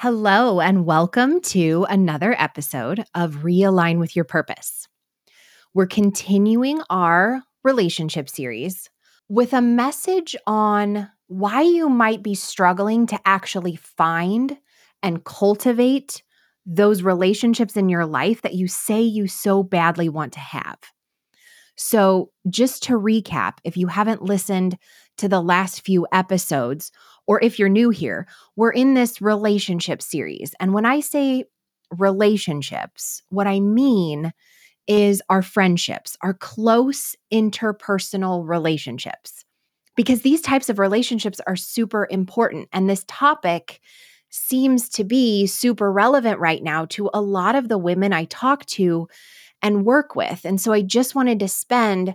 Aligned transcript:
Hello, 0.00 0.60
and 0.60 0.86
welcome 0.86 1.40
to 1.40 1.84
another 1.90 2.32
episode 2.38 3.04
of 3.16 3.42
Realign 3.42 3.98
with 3.98 4.14
Your 4.14 4.24
Purpose. 4.24 4.86
We're 5.74 5.88
continuing 5.88 6.80
our 6.88 7.42
relationship 7.64 8.28
series 8.28 8.88
with 9.28 9.52
a 9.52 9.60
message 9.60 10.36
on 10.46 11.10
why 11.26 11.62
you 11.62 11.88
might 11.88 12.22
be 12.22 12.36
struggling 12.36 13.08
to 13.08 13.18
actually 13.24 13.74
find 13.74 14.56
and 15.02 15.24
cultivate 15.24 16.22
those 16.64 17.02
relationships 17.02 17.76
in 17.76 17.88
your 17.88 18.06
life 18.06 18.42
that 18.42 18.54
you 18.54 18.68
say 18.68 19.02
you 19.02 19.26
so 19.26 19.64
badly 19.64 20.08
want 20.08 20.32
to 20.34 20.38
have. 20.38 20.78
So, 21.74 22.30
just 22.48 22.84
to 22.84 22.92
recap, 22.92 23.54
if 23.64 23.76
you 23.76 23.88
haven't 23.88 24.22
listened 24.22 24.78
to 25.16 25.28
the 25.28 25.42
last 25.42 25.84
few 25.84 26.06
episodes, 26.12 26.92
or 27.28 27.40
if 27.42 27.58
you're 27.58 27.68
new 27.68 27.90
here, 27.90 28.26
we're 28.56 28.72
in 28.72 28.94
this 28.94 29.20
relationship 29.20 30.02
series. 30.02 30.54
And 30.58 30.74
when 30.74 30.86
I 30.86 30.98
say 30.98 31.44
relationships, 31.96 33.22
what 33.28 33.46
I 33.46 33.60
mean 33.60 34.32
is 34.88 35.22
our 35.28 35.42
friendships, 35.42 36.16
our 36.22 36.32
close 36.32 37.14
interpersonal 37.32 38.48
relationships, 38.48 39.44
because 39.94 40.22
these 40.22 40.40
types 40.40 40.70
of 40.70 40.78
relationships 40.78 41.40
are 41.46 41.56
super 41.56 42.08
important. 42.10 42.68
And 42.72 42.88
this 42.88 43.04
topic 43.06 43.80
seems 44.30 44.88
to 44.90 45.04
be 45.04 45.46
super 45.46 45.92
relevant 45.92 46.40
right 46.40 46.62
now 46.62 46.86
to 46.86 47.10
a 47.12 47.20
lot 47.20 47.54
of 47.54 47.68
the 47.68 47.78
women 47.78 48.12
I 48.12 48.24
talk 48.24 48.64
to 48.66 49.06
and 49.60 49.84
work 49.84 50.16
with. 50.16 50.44
And 50.44 50.60
so 50.60 50.72
I 50.72 50.80
just 50.80 51.14
wanted 51.14 51.40
to 51.40 51.48
spend 51.48 52.14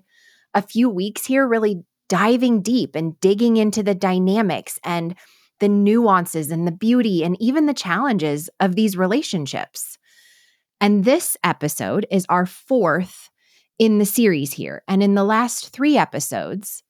a 0.55 0.61
few 0.61 0.89
weeks 0.89 1.25
here 1.25 1.47
really 1.47 1.83
diving 2.09 2.61
deep 2.61 2.95
and 2.95 3.19
digging 3.19 3.57
into 3.57 3.83
the 3.83 3.95
dynamics 3.95 4.79
and 4.83 5.15
the 5.59 5.69
nuances 5.69 6.51
and 6.51 6.67
the 6.67 6.71
beauty 6.71 7.23
and 7.23 7.41
even 7.41 7.65
the 7.65 7.73
challenges 7.73 8.49
of 8.59 8.75
these 8.75 8.97
relationships. 8.97 9.97
And 10.81 11.05
this 11.05 11.37
episode 11.43 12.05
is 12.11 12.25
our 12.27 12.45
fourth 12.45 13.29
in 13.79 13.99
the 13.99 14.05
series 14.05 14.53
here. 14.53 14.83
And 14.87 15.01
in 15.01 15.15
the 15.15 15.23
last 15.23 15.69
three 15.69 15.97
episodes, 15.97 16.83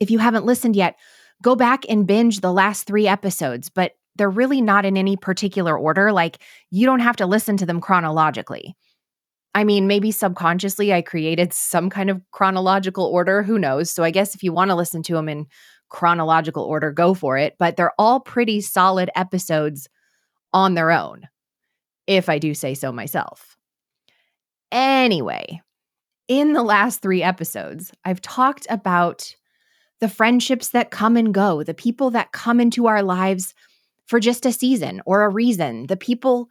if 0.00 0.10
you 0.10 0.18
haven't 0.18 0.46
listened 0.46 0.76
yet, 0.76 0.96
go 1.42 1.54
back 1.54 1.84
and 1.88 2.06
binge 2.06 2.40
the 2.40 2.52
last 2.52 2.86
three 2.86 3.06
episodes, 3.06 3.68
but 3.68 3.92
they're 4.16 4.30
really 4.30 4.60
not 4.60 4.84
in 4.84 4.96
any 4.96 5.16
particular 5.16 5.76
order. 5.76 6.12
Like 6.12 6.38
you 6.70 6.86
don't 6.86 7.00
have 7.00 7.16
to 7.16 7.26
listen 7.26 7.56
to 7.58 7.66
them 7.66 7.80
chronologically. 7.80 8.74
I 9.54 9.62
mean, 9.62 9.86
maybe 9.86 10.10
subconsciously 10.10 10.92
I 10.92 11.00
created 11.00 11.52
some 11.52 11.88
kind 11.88 12.10
of 12.10 12.20
chronological 12.32 13.06
order. 13.06 13.42
Who 13.42 13.58
knows? 13.58 13.90
So 13.90 14.02
I 14.02 14.10
guess 14.10 14.34
if 14.34 14.42
you 14.42 14.52
want 14.52 14.70
to 14.70 14.74
listen 14.74 15.02
to 15.04 15.14
them 15.14 15.28
in 15.28 15.46
chronological 15.88 16.64
order, 16.64 16.90
go 16.90 17.14
for 17.14 17.38
it. 17.38 17.54
But 17.58 17.76
they're 17.76 17.92
all 17.98 18.18
pretty 18.18 18.60
solid 18.60 19.10
episodes 19.14 19.88
on 20.52 20.74
their 20.74 20.90
own, 20.90 21.28
if 22.06 22.28
I 22.28 22.38
do 22.38 22.52
say 22.54 22.74
so 22.74 22.90
myself. 22.90 23.56
Anyway, 24.72 25.62
in 26.26 26.52
the 26.52 26.62
last 26.62 27.00
three 27.00 27.22
episodes, 27.22 27.92
I've 28.04 28.20
talked 28.20 28.66
about 28.70 29.34
the 30.00 30.08
friendships 30.08 30.70
that 30.70 30.90
come 30.90 31.16
and 31.16 31.32
go, 31.32 31.62
the 31.62 31.74
people 31.74 32.10
that 32.10 32.32
come 32.32 32.60
into 32.60 32.86
our 32.86 33.02
lives 33.02 33.54
for 34.06 34.18
just 34.18 34.44
a 34.44 34.52
season 34.52 35.00
or 35.06 35.22
a 35.22 35.28
reason, 35.28 35.86
the 35.86 35.96
people 35.96 36.48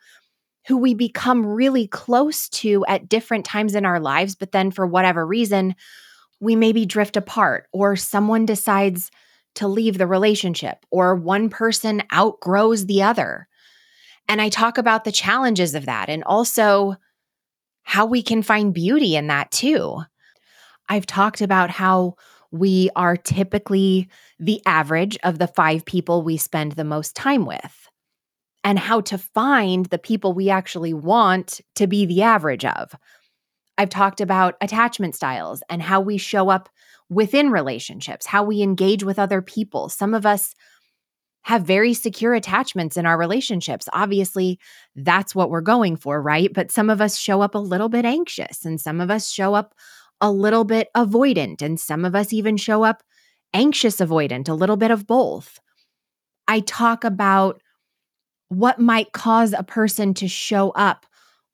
who 0.68 0.78
we 0.78 0.94
become 0.94 1.46
really 1.46 1.88
close 1.88 2.48
to 2.50 2.86
at 2.88 3.10
different 3.10 3.46
times 3.46 3.76
in 3.76 3.86
our 3.86 4.00
lives, 4.00 4.36
but 4.36 4.52
then 4.52 4.72
for 4.72 4.88
whatever 4.88 5.26
reason, 5.26 5.76
we 6.40 6.56
maybe 6.56 6.86
drift 6.86 7.18
apart 7.18 7.68
or 7.72 7.96
someone 7.96 8.46
decides 8.46 9.12
to 9.56 9.68
leave 9.68 9.98
the 9.98 10.08
relationship 10.08 10.86
or 10.90 11.16
one 11.16 11.50
person 11.50 12.02
outgrows 12.14 12.86
the 12.86 13.04
other. 13.04 13.48
And 14.28 14.42
I 14.42 14.50
talk 14.50 14.78
about 14.78 15.04
the 15.04 15.12
challenges 15.12 15.76
of 15.76 15.86
that 15.86 16.10
and 16.10 16.24
also 16.24 16.96
how 17.84 18.06
we 18.06 18.24
can 18.24 18.42
find 18.42 18.74
beauty 18.74 19.16
in 19.16 19.28
that 19.28 19.52
too. 19.52 20.02
I've 20.90 21.06
talked 21.06 21.42
about 21.42 21.70
how 21.70 22.16
we 22.52 22.90
are 22.96 23.18
typically 23.18 24.10
the 24.40 24.62
average 24.66 25.18
of 25.24 25.40
the 25.40 25.48
five 25.48 25.86
people 25.86 26.22
we 26.22 26.38
spend 26.38 26.74
the 26.74 26.84
most 26.84 27.16
time 27.16 27.46
with 27.46 27.90
and 28.64 28.80
how 28.80 29.02
to 29.02 29.18
find 29.18 29.88
the 29.88 29.98
people 29.98 30.34
we 30.34 30.50
actually 30.50 30.94
want 30.94 31.62
to 31.76 31.88
be 31.88 32.06
the 32.06 32.22
average 32.22 32.66
of. 32.66 32.96
I've 33.78 33.90
talked 33.90 34.22
about 34.22 34.56
attachment 34.62 35.16
styles 35.16 35.64
and 35.70 35.82
how 35.82 36.00
we 36.00 36.18
show 36.18 36.50
up 36.50 36.70
within 37.10 37.50
relationships, 37.50 38.26
how 38.26 38.44
we 38.44 38.62
engage 38.62 39.04
with 39.04 39.20
other 39.20 39.42
people. 39.42 39.90
Some 39.90 40.14
of 40.14 40.26
us 40.26 40.54
have 41.44 41.64
very 41.64 41.94
secure 41.94 42.34
attachments 42.34 42.96
in 42.96 43.06
our 43.06 43.18
relationships. 43.18 43.90
Obviously, 43.92 44.60
that's 44.96 45.36
what 45.36 45.50
we're 45.50 45.62
going 45.62 45.98
for, 45.98 46.22
right? 46.22 46.54
But 46.54 46.72
some 46.72 46.90
of 46.90 47.02
us 47.02 47.18
show 47.18 47.42
up 47.42 47.54
a 47.54 47.60
little 47.60 47.90
bit 47.90 48.06
anxious, 48.06 48.64
and 48.64 48.80
some 48.80 49.02
of 49.02 49.12
us 49.12 49.30
show 49.30 49.54
up 49.54 49.74
a 50.22 50.32
little 50.32 50.64
bit 50.64 50.88
avoidant, 50.96 51.62
and 51.62 51.80
some 51.80 52.06
of 52.06 52.16
us 52.16 52.32
even 52.32 52.56
show 52.56 52.84
up 52.84 53.04
anxious 53.54 53.98
avoidant, 53.98 54.48
a 54.48 54.54
little 54.54 54.78
bit 54.78 54.92
of 54.92 55.06
both. 55.06 55.60
I 56.48 56.62
talk 56.62 57.04
about 57.04 57.62
what 58.54 58.80
might 58.80 59.12
cause 59.12 59.54
a 59.54 59.64
person 59.64 60.14
to 60.16 60.28
show 60.28 60.72
up 60.72 61.06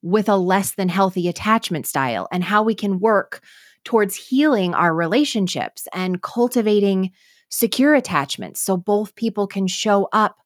with 0.02 0.28
a 0.28 0.36
less 0.36 0.72
than 0.72 0.88
healthy 0.88 1.28
attachment 1.28 1.86
style 1.86 2.28
and 2.32 2.42
how 2.42 2.62
we 2.62 2.74
can 2.74 3.00
work 3.00 3.42
towards 3.84 4.14
healing 4.14 4.74
our 4.74 4.94
relationships 4.94 5.86
and 5.92 6.22
cultivating 6.22 7.10
secure 7.48 7.94
attachments 7.94 8.60
so 8.60 8.76
both 8.76 9.16
people 9.16 9.46
can 9.46 9.66
show 9.66 10.08
up 10.12 10.36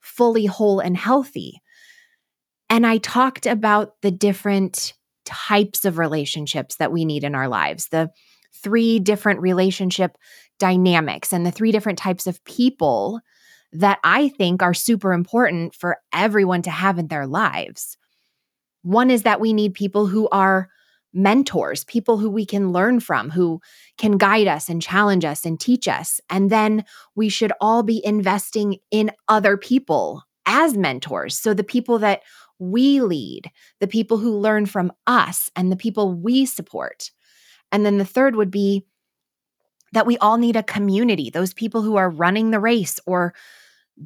fully 0.00 0.46
whole 0.46 0.80
and 0.80 0.96
healthy. 0.96 1.60
And 2.70 2.86
I 2.86 2.98
talked 2.98 3.46
about 3.46 4.00
the 4.02 4.10
different 4.10 4.94
types 5.24 5.84
of 5.84 5.98
relationships 5.98 6.76
that 6.76 6.92
we 6.92 7.04
need 7.04 7.24
in 7.24 7.34
our 7.34 7.48
lives, 7.48 7.88
the 7.88 8.10
three 8.62 8.98
different 8.98 9.40
relationship 9.40 10.16
dynamics 10.58 11.32
and 11.32 11.44
the 11.44 11.50
three 11.50 11.72
different 11.72 11.98
types 11.98 12.26
of 12.26 12.42
people 12.44 13.20
that 13.72 13.98
I 14.04 14.28
think 14.28 14.62
are 14.62 14.74
super 14.74 15.12
important 15.12 15.74
for 15.74 15.98
everyone 16.12 16.62
to 16.62 16.70
have 16.70 16.98
in 16.98 17.08
their 17.08 17.26
lives. 17.26 17.96
One 18.82 19.10
is 19.10 19.22
that 19.22 19.40
we 19.40 19.52
need 19.52 19.74
people 19.74 20.06
who 20.06 20.28
are 20.30 20.68
mentors, 21.14 21.84
people 21.84 22.18
who 22.18 22.30
we 22.30 22.46
can 22.46 22.72
learn 22.72 23.00
from, 23.00 23.30
who 23.30 23.60
can 23.98 24.16
guide 24.16 24.46
us 24.46 24.68
and 24.68 24.80
challenge 24.82 25.24
us 25.24 25.44
and 25.44 25.60
teach 25.60 25.86
us. 25.86 26.20
And 26.30 26.50
then 26.50 26.84
we 27.14 27.28
should 27.28 27.52
all 27.60 27.82
be 27.82 28.04
investing 28.04 28.78
in 28.90 29.10
other 29.28 29.56
people 29.56 30.22
as 30.46 30.76
mentors. 30.76 31.38
So 31.38 31.54
the 31.54 31.64
people 31.64 31.98
that 32.00 32.22
we 32.58 33.00
lead, 33.00 33.50
the 33.80 33.86
people 33.86 34.18
who 34.18 34.38
learn 34.38 34.66
from 34.66 34.92
us, 35.06 35.50
and 35.56 35.70
the 35.70 35.76
people 35.76 36.14
we 36.14 36.46
support. 36.46 37.10
And 37.70 37.84
then 37.84 37.98
the 37.98 38.04
third 38.04 38.36
would 38.36 38.50
be 38.50 38.84
that 39.92 40.06
we 40.06 40.16
all 40.18 40.38
need 40.38 40.56
a 40.56 40.62
community, 40.62 41.28
those 41.28 41.52
people 41.52 41.82
who 41.82 41.96
are 41.96 42.08
running 42.08 42.50
the 42.50 42.60
race 42.60 42.98
or 43.06 43.34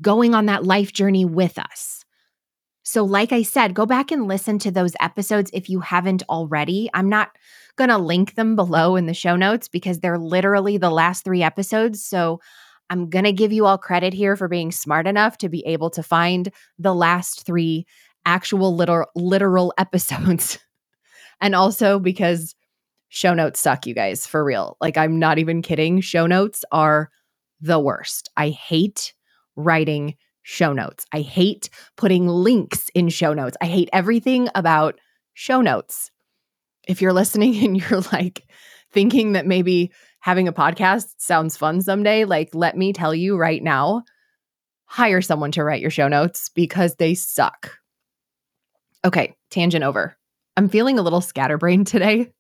going 0.00 0.34
on 0.34 0.46
that 0.46 0.64
life 0.64 0.92
journey 0.92 1.24
with 1.24 1.58
us. 1.58 2.04
So, 2.82 3.04
like 3.04 3.32
I 3.32 3.42
said, 3.42 3.74
go 3.74 3.84
back 3.84 4.12
and 4.12 4.28
listen 4.28 4.60
to 4.60 4.70
those 4.70 4.92
episodes 5.00 5.50
if 5.52 5.68
you 5.68 5.80
haven't 5.80 6.22
already. 6.28 6.88
I'm 6.94 7.08
not 7.08 7.30
going 7.76 7.90
to 7.90 7.98
link 7.98 8.36
them 8.36 8.54
below 8.54 8.94
in 8.94 9.06
the 9.06 9.14
show 9.14 9.34
notes 9.34 9.66
because 9.66 9.98
they're 9.98 10.18
literally 10.18 10.78
the 10.78 10.90
last 10.90 11.24
three 11.24 11.42
episodes. 11.42 12.04
So, 12.04 12.40
I'm 12.88 13.10
going 13.10 13.24
to 13.24 13.32
give 13.32 13.52
you 13.52 13.66
all 13.66 13.78
credit 13.78 14.14
here 14.14 14.36
for 14.36 14.46
being 14.46 14.70
smart 14.70 15.08
enough 15.08 15.38
to 15.38 15.48
be 15.48 15.66
able 15.66 15.90
to 15.90 16.02
find 16.02 16.52
the 16.78 16.94
last 16.94 17.44
three 17.44 17.86
actual 18.24 18.76
literal, 18.76 19.08
literal 19.16 19.74
episodes. 19.78 20.58
and 21.40 21.54
also 21.54 21.98
because 21.98 22.54
show 23.08 23.34
notes 23.34 23.60
suck, 23.60 23.86
you 23.86 23.94
guys, 23.94 24.26
for 24.26 24.44
real. 24.44 24.76
Like, 24.80 24.96
I'm 24.96 25.18
not 25.18 25.38
even 25.38 25.62
kidding. 25.62 26.00
Show 26.00 26.26
notes 26.26 26.64
are 26.70 27.10
the 27.60 27.80
worst. 27.80 28.30
I 28.36 28.50
hate 28.50 29.14
writing 29.56 30.14
show 30.42 30.72
notes. 30.72 31.04
I 31.12 31.22
hate 31.22 31.70
putting 31.96 32.28
links 32.28 32.88
in 32.94 33.08
show 33.08 33.34
notes. 33.34 33.56
I 33.60 33.66
hate 33.66 33.88
everything 33.92 34.48
about 34.54 34.98
show 35.34 35.60
notes. 35.60 36.10
If 36.86 37.02
you're 37.02 37.12
listening 37.12 37.56
and 37.64 37.76
you're 37.76 38.00
like 38.12 38.48
thinking 38.92 39.32
that 39.32 39.46
maybe 39.46 39.90
having 40.20 40.48
a 40.48 40.52
podcast 40.52 41.06
sounds 41.18 41.56
fun 41.56 41.80
someday, 41.80 42.24
like 42.24 42.54
let 42.54 42.76
me 42.76 42.92
tell 42.92 43.14
you 43.14 43.36
right 43.36 43.62
now, 43.62 44.02
hire 44.84 45.20
someone 45.20 45.50
to 45.52 45.64
write 45.64 45.80
your 45.80 45.90
show 45.90 46.08
notes 46.08 46.48
because 46.54 46.94
they 46.96 47.14
suck. 47.14 47.72
Okay, 49.04 49.34
tangent 49.50 49.84
over. 49.84 50.16
I'm 50.56 50.68
feeling 50.68 50.98
a 50.98 51.02
little 51.02 51.20
scatterbrained 51.20 51.86
today. 51.86 52.32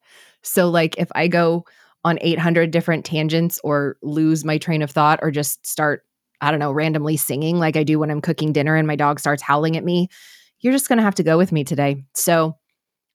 So, 0.42 0.70
like, 0.70 0.96
if 0.96 1.08
I 1.14 1.28
go 1.28 1.64
on 2.04 2.18
800 2.20 2.70
different 2.70 3.04
tangents 3.04 3.60
or 3.64 3.96
lose 4.02 4.44
my 4.44 4.58
train 4.58 4.82
of 4.82 4.90
thought 4.90 5.18
or 5.22 5.30
just 5.30 5.66
start 5.66 6.02
I 6.40 6.50
don't 6.50 6.60
know, 6.60 6.72
randomly 6.72 7.16
singing 7.16 7.58
like 7.58 7.76
I 7.76 7.84
do 7.84 7.98
when 7.98 8.10
I'm 8.10 8.20
cooking 8.20 8.52
dinner 8.52 8.76
and 8.76 8.86
my 8.86 8.96
dog 8.96 9.20
starts 9.20 9.42
howling 9.42 9.76
at 9.76 9.84
me, 9.84 10.08
you're 10.60 10.72
just 10.72 10.88
going 10.88 10.98
to 10.98 11.04
have 11.04 11.14
to 11.16 11.22
go 11.22 11.38
with 11.38 11.52
me 11.52 11.64
today. 11.64 12.04
So, 12.14 12.56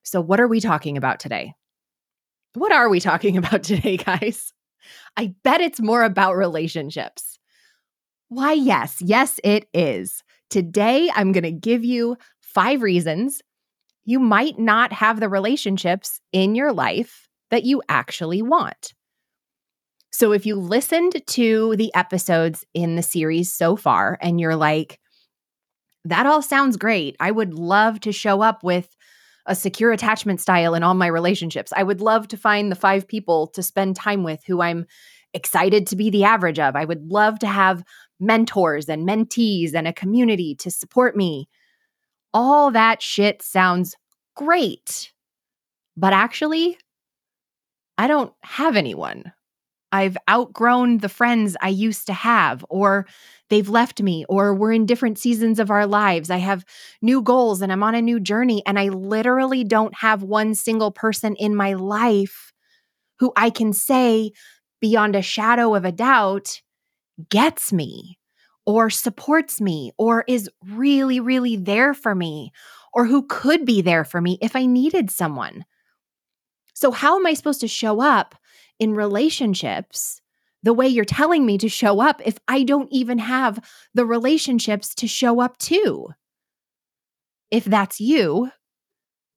so 0.04 0.22
what 0.22 0.40
are 0.40 0.48
we 0.48 0.60
talking 0.60 0.98
about 0.98 1.20
today? 1.20 1.54
What 2.54 2.72
are 2.72 2.90
we 2.90 3.00
talking 3.00 3.38
about 3.38 3.64
today, 3.64 3.98
guys? 3.98 4.54
I 5.18 5.34
bet 5.44 5.62
it's 5.62 5.80
more 5.80 6.04
about 6.04 6.36
relationships. 6.36 7.40
Why, 8.30 8.54
yes, 8.54 8.98
yes, 9.02 9.40
it 9.44 9.68
is. 9.74 10.24
Today, 10.50 11.10
I'm 11.16 11.32
going 11.32 11.44
to 11.44 11.52
give 11.52 11.84
you 11.84 12.18
five 12.40 12.82
reasons 12.82 13.42
you 14.06 14.20
might 14.20 14.58
not 14.58 14.92
have 14.94 15.20
the 15.20 15.30
relationships 15.30 16.20
in 16.32 16.56
your 16.56 16.74
life 16.74 17.28
that 17.52 17.64
you 17.64 17.82
actually 17.88 18.42
want. 18.42 18.94
So 20.12 20.34
if 20.34 20.46
you 20.46 20.56
listened 20.56 21.22
to 21.26 21.76
the 21.78 21.94
episodes 21.96 22.66
in 22.74 22.96
the 22.96 23.02
series 23.02 23.54
so 23.54 23.76
far 23.76 24.18
and 24.22 24.40
you're 24.40 24.56
like, 24.56 25.00
that 26.06 26.26
all 26.26 26.42
sounds 26.42 26.78
great. 26.78 27.16
I 27.20 27.32
would 27.32 27.54
love 27.54 28.00
to 28.02 28.12
show 28.12 28.42
up 28.42 28.64
with 28.64 28.96
a 29.46 29.56
secure 29.56 29.92
attachment 29.92 30.42
style 30.42 30.76
in 30.76 30.84
all 30.84 30.94
my 30.94 31.08
relationships. 31.08 31.72
I 31.76 31.84
would 31.84 32.02
love 32.02 32.28
to 32.30 32.38
find 32.38 32.72
the 32.72 32.76
five 32.76 33.08
people 33.08 33.48
to 33.48 33.64
spend 33.64 33.96
time 33.96 34.24
with 34.24 34.44
who 34.46 34.62
I'm 34.62 34.86
excited 35.34 35.88
to 35.88 35.96
be 35.96 36.10
the 36.10 36.26
average 36.26 36.60
of. 36.60 36.76
I 36.76 36.86
would 36.86 37.12
love 37.12 37.40
to 37.40 37.48
have 37.48 37.84
mentors 38.20 38.90
and 38.90 39.08
mentees 39.08 39.74
and 39.74 39.88
a 39.88 39.94
community 39.94 40.56
to 40.56 40.70
support 40.70 41.16
me. 41.16 41.48
All 42.34 42.72
that 42.72 43.02
shit 43.02 43.42
sounds 43.42 43.96
great. 44.36 45.12
But 45.98 46.14
actually, 46.14 46.78
I 47.98 48.08
don't 48.08 48.34
have 48.44 48.76
anyone. 48.76 49.32
I've 49.92 50.18
outgrown 50.30 51.00
the 51.00 51.10
friends 51.10 51.58
I 51.62 51.70
used 51.70 52.08
to 52.08 52.14
have, 52.14 52.66
or 52.70 53.08
they've 53.50 53.70
left 53.70 54.02
me, 54.02 54.26
or 54.30 54.54
we're 54.54 54.72
in 54.74 54.86
different 54.86 55.20
seasons 55.20 55.60
of 55.60 55.70
our 55.72 55.86
lives. 55.86 56.30
I 56.30 56.38
have 56.38 56.66
new 57.02 57.22
goals 57.22 57.62
and 57.62 57.72
I'm 57.72 57.84
on 57.84 57.96
a 57.96 58.02
new 58.02 58.20
journey, 58.20 58.64
and 58.66 58.80
I 58.80 58.90
literally 58.90 59.64
don't 59.64 59.96
have 59.96 60.24
one 60.24 60.56
single 60.56 60.92
person 60.92 61.36
in 61.36 61.56
my 61.56 61.74
life 61.74 62.54
who 63.20 63.32
I 63.36 63.50
can 63.50 63.74
say 63.74 64.32
beyond 64.82 65.16
a 65.16 65.22
shadow 65.22 65.76
of 65.76 65.86
a 65.86 65.92
doubt 65.92 66.62
gets 67.30 67.74
me, 67.74 68.18
or 68.66 68.90
supports 68.90 69.62
me, 69.62 69.92
or 69.98 70.24
is 70.28 70.50
really, 70.68 71.20
really 71.20 71.56
there 71.56 71.94
for 71.94 72.16
me, 72.16 72.52
or 72.94 73.06
who 73.06 73.24
could 73.28 73.66
be 73.66 73.82
there 73.82 74.04
for 74.06 74.22
me 74.22 74.38
if 74.42 74.56
I 74.56 74.66
needed 74.66 75.12
someone. 75.12 75.66
So, 76.74 76.92
how 76.92 77.18
am 77.18 77.26
I 77.26 77.34
supposed 77.34 77.62
to 77.62 77.68
show 77.68 78.02
up? 78.02 78.36
In 78.82 78.96
relationships 78.96 80.20
the 80.64 80.74
way 80.74 80.88
you're 80.88 81.06
telling 81.06 81.46
me 81.46 81.58
to 81.60 81.70
show 81.70 82.02
up 82.02 82.22
if 82.26 82.38
I 82.48 82.64
don't 82.64 82.92
even 82.92 83.20
have 83.20 83.64
the 83.94 84.06
relationships 84.06 84.94
to 84.96 85.08
show 85.08 85.40
up 85.40 85.58
to? 85.60 86.10
If 87.52 87.64
that's 87.64 88.02
you, 88.02 88.50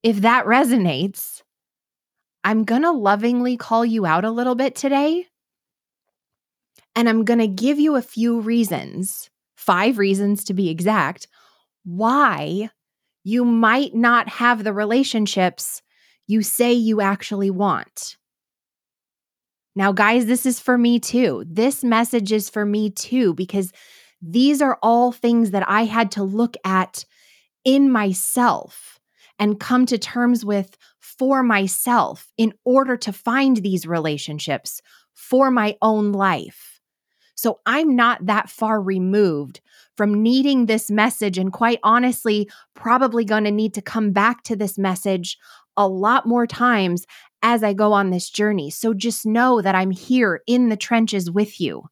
if 0.02 0.22
that 0.22 0.46
resonates, 0.46 1.42
I'm 2.42 2.64
going 2.64 2.82
to 2.82 2.90
lovingly 2.90 3.56
call 3.56 3.84
you 3.84 4.06
out 4.06 4.24
a 4.24 4.30
little 4.30 4.54
bit 4.54 4.74
today. 4.74 5.26
And 6.96 7.08
I'm 7.08 7.24
going 7.24 7.40
to 7.40 7.48
give 7.48 7.78
you 7.78 7.96
a 7.96 8.02
few 8.02 8.40
reasons, 8.40 9.30
five 9.56 9.98
reasons 9.98 10.44
to 10.44 10.54
be 10.54 10.70
exact, 10.70 11.28
why 11.84 12.70
you 13.24 13.44
might 13.44 13.94
not 13.94 14.28
have 14.28 14.64
the 14.64 14.72
relationships 14.72 15.82
you 16.26 16.42
say 16.42 16.72
you 16.72 17.00
actually 17.00 17.50
want. 17.50 18.16
Now, 19.76 19.92
guys, 19.92 20.26
this 20.26 20.46
is 20.46 20.60
for 20.60 20.78
me 20.78 21.00
too. 21.00 21.44
This 21.48 21.82
message 21.82 22.32
is 22.32 22.48
for 22.48 22.64
me 22.64 22.90
too, 22.90 23.34
because 23.34 23.72
these 24.22 24.62
are 24.62 24.78
all 24.82 25.12
things 25.12 25.50
that 25.50 25.68
I 25.68 25.84
had 25.84 26.10
to 26.12 26.22
look 26.22 26.56
at 26.64 27.04
in 27.64 27.90
myself 27.90 29.00
and 29.38 29.58
come 29.58 29.84
to 29.86 29.98
terms 29.98 30.44
with 30.44 30.76
for 31.00 31.42
myself 31.42 32.32
in 32.38 32.52
order 32.64 32.96
to 32.96 33.12
find 33.12 33.56
these 33.56 33.86
relationships 33.86 34.80
for 35.12 35.50
my 35.50 35.76
own 35.82 36.12
life. 36.12 36.80
So 37.34 37.58
I'm 37.66 37.96
not 37.96 38.26
that 38.26 38.48
far 38.48 38.80
removed 38.80 39.60
from 39.96 40.22
needing 40.22 40.66
this 40.66 40.90
message. 40.90 41.36
And 41.36 41.52
quite 41.52 41.80
honestly, 41.82 42.48
probably 42.74 43.24
going 43.24 43.44
to 43.44 43.50
need 43.50 43.74
to 43.74 43.82
come 43.82 44.12
back 44.12 44.42
to 44.44 44.56
this 44.56 44.78
message 44.78 45.36
a 45.76 45.88
lot 45.88 46.26
more 46.26 46.46
times 46.46 47.06
as 47.44 47.62
I 47.62 47.74
go 47.74 47.92
on 47.92 48.10
this 48.10 48.30
journey. 48.30 48.70
So 48.70 48.94
just 48.94 49.26
know 49.26 49.60
that 49.60 49.74
I'm 49.74 49.90
here 49.90 50.40
in 50.46 50.70
the 50.70 50.76
trenches 50.76 51.30
with 51.30 51.60
you. 51.60 51.84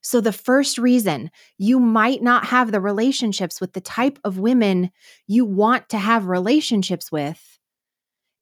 So, 0.00 0.20
the 0.20 0.32
first 0.32 0.78
reason 0.78 1.30
you 1.56 1.78
might 1.78 2.22
not 2.22 2.46
have 2.46 2.72
the 2.72 2.80
relationships 2.80 3.60
with 3.60 3.74
the 3.74 3.80
type 3.80 4.18
of 4.24 4.38
women 4.38 4.90
you 5.26 5.44
want 5.44 5.88
to 5.90 5.98
have 5.98 6.26
relationships 6.26 7.12
with 7.12 7.58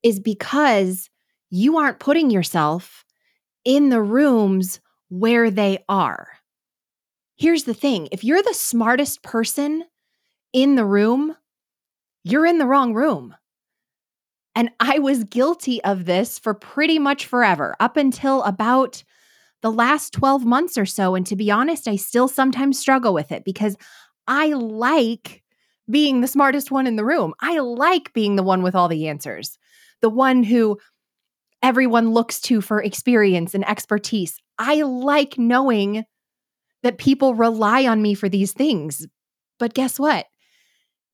is 0.03 0.21
because 0.21 1.11
you 1.51 1.77
aren't 1.77 1.99
putting 1.99 2.31
yourself 2.31 3.05
in 3.65 3.89
the 3.91 4.01
rooms 4.01 4.81
where 5.09 5.51
they 5.51 5.85
are. 5.89 6.29
Here's 7.37 7.65
the 7.65 7.75
thing 7.75 8.09
if 8.13 8.25
you're 8.25 8.43
the 8.43 8.55
smartest 8.55 9.23
person 9.23 9.85
in 10.53 10.77
the 10.77 10.87
room, 10.87 11.37
you're 12.25 12.47
in 12.47 12.59
the 12.59 12.67
wrong 12.67 12.95
room. 12.95 13.35
And 14.57 14.71
I 14.81 14.99
was 14.99 15.25
guilty 15.25 15.85
of 15.85 16.07
this 16.07 16.39
for 16.39 16.55
pretty 16.55 16.99
much 16.99 17.27
forever, 17.27 17.77
up 17.79 17.99
until 17.99 18.43
about 18.45 19.05
the 19.61 19.71
last 19.71 20.13
12 20.15 20.47
months 20.47 20.79
or 20.79 20.87
so. 20.87 21.15
And 21.15 21.27
to 21.27 21.37
be 21.37 21.51
honest, 21.51 21.87
I 21.87 21.97
still 21.97 22.27
sometimes 22.27 22.79
struggle 22.79 23.13
with 23.13 23.31
it 23.31 23.45
because 23.45 23.77
I 24.27 24.49
like 24.55 25.43
being 25.91 26.21
the 26.21 26.27
smartest 26.27 26.71
one 26.71 26.87
in 26.87 26.97
the 26.97 27.05
room. 27.05 27.35
I 27.41 27.59
like 27.59 28.13
being 28.15 28.37
the 28.37 28.43
one 28.43 28.63
with 28.63 28.75
all 28.75 28.89
the 28.89 29.09
answers, 29.09 29.59
the 30.01 30.09
one 30.09 30.43
who 30.43 30.79
everyone 31.63 32.13
looks 32.13 32.41
to 32.41 32.61
for 32.61 32.83
experience 32.83 33.55
and 33.55 33.69
expertise. 33.69 34.39
I 34.59 34.83
like 34.83 35.39
knowing 35.39 36.05
that 36.83 36.99
people 36.99 37.35
rely 37.35 37.87
on 37.87 38.01
me 38.01 38.15
for 38.15 38.29
these 38.29 38.53
things. 38.53 39.07
But 39.59 39.75
guess 39.75 39.99
what? 39.99 40.27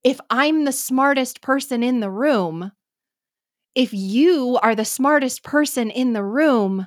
If 0.05 0.21
I'm 0.31 0.65
the 0.65 0.73
smartest 0.73 1.43
person 1.43 1.83
in 1.83 2.01
the 2.01 2.11
room, 2.11 2.73
if 3.75 3.93
you 3.93 4.59
are 4.63 4.75
the 4.75 4.85
smartest 4.85 5.43
person 5.43 5.91
in 5.91 6.13
the 6.13 6.25
room, 6.25 6.87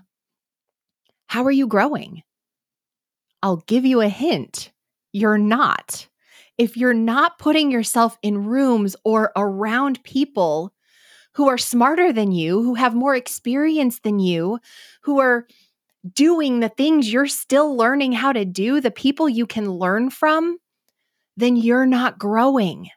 how 1.27 1.43
are 1.43 1.51
you 1.51 1.67
growing? 1.67 2.23
I'll 3.41 3.63
give 3.67 3.85
you 3.85 4.01
a 4.01 4.09
hint. 4.09 4.71
You're 5.11 5.37
not. 5.37 6.07
If 6.57 6.77
you're 6.77 6.93
not 6.93 7.37
putting 7.37 7.71
yourself 7.71 8.17
in 8.21 8.45
rooms 8.45 8.95
or 9.03 9.31
around 9.35 10.03
people 10.03 10.73
who 11.33 11.49
are 11.49 11.57
smarter 11.57 12.13
than 12.13 12.31
you, 12.31 12.63
who 12.63 12.75
have 12.75 12.95
more 12.95 13.15
experience 13.15 13.99
than 13.99 14.19
you, 14.19 14.59
who 15.01 15.19
are 15.19 15.47
doing 16.13 16.59
the 16.59 16.69
things 16.69 17.11
you're 17.11 17.27
still 17.27 17.75
learning 17.75 18.13
how 18.13 18.31
to 18.31 18.45
do, 18.45 18.79
the 18.79 18.91
people 18.91 19.27
you 19.27 19.45
can 19.45 19.69
learn 19.69 20.09
from, 20.09 20.57
then 21.35 21.55
you're 21.55 21.85
not 21.85 22.17
growing. 22.17 22.89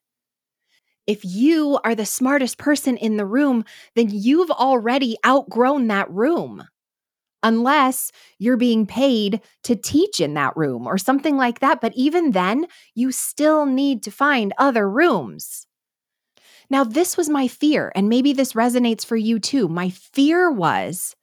If 1.08 1.24
you 1.24 1.80
are 1.84 1.94
the 1.94 2.04
smartest 2.04 2.58
person 2.58 2.98
in 2.98 3.16
the 3.16 3.26
room, 3.26 3.64
then 3.96 4.10
you've 4.10 4.50
already 4.50 5.16
outgrown 5.26 5.88
that 5.88 6.10
room. 6.10 6.68
Unless 7.42 8.12
you're 8.38 8.58
being 8.58 8.84
paid 8.86 9.40
to 9.62 9.74
teach 9.74 10.20
in 10.20 10.34
that 10.34 10.56
room 10.56 10.86
or 10.86 10.98
something 10.98 11.36
like 11.36 11.60
that. 11.60 11.80
But 11.80 11.94
even 11.96 12.32
then, 12.32 12.66
you 12.94 13.10
still 13.10 13.64
need 13.64 14.02
to 14.02 14.10
find 14.10 14.52
other 14.58 14.88
rooms. 14.88 15.66
Now, 16.68 16.84
this 16.84 17.16
was 17.16 17.30
my 17.30 17.48
fear, 17.48 17.90
and 17.94 18.10
maybe 18.10 18.34
this 18.34 18.52
resonates 18.52 19.06
for 19.06 19.16
you 19.16 19.38
too. 19.38 19.66
My 19.68 19.88
fear 19.88 20.50
was 20.50 21.16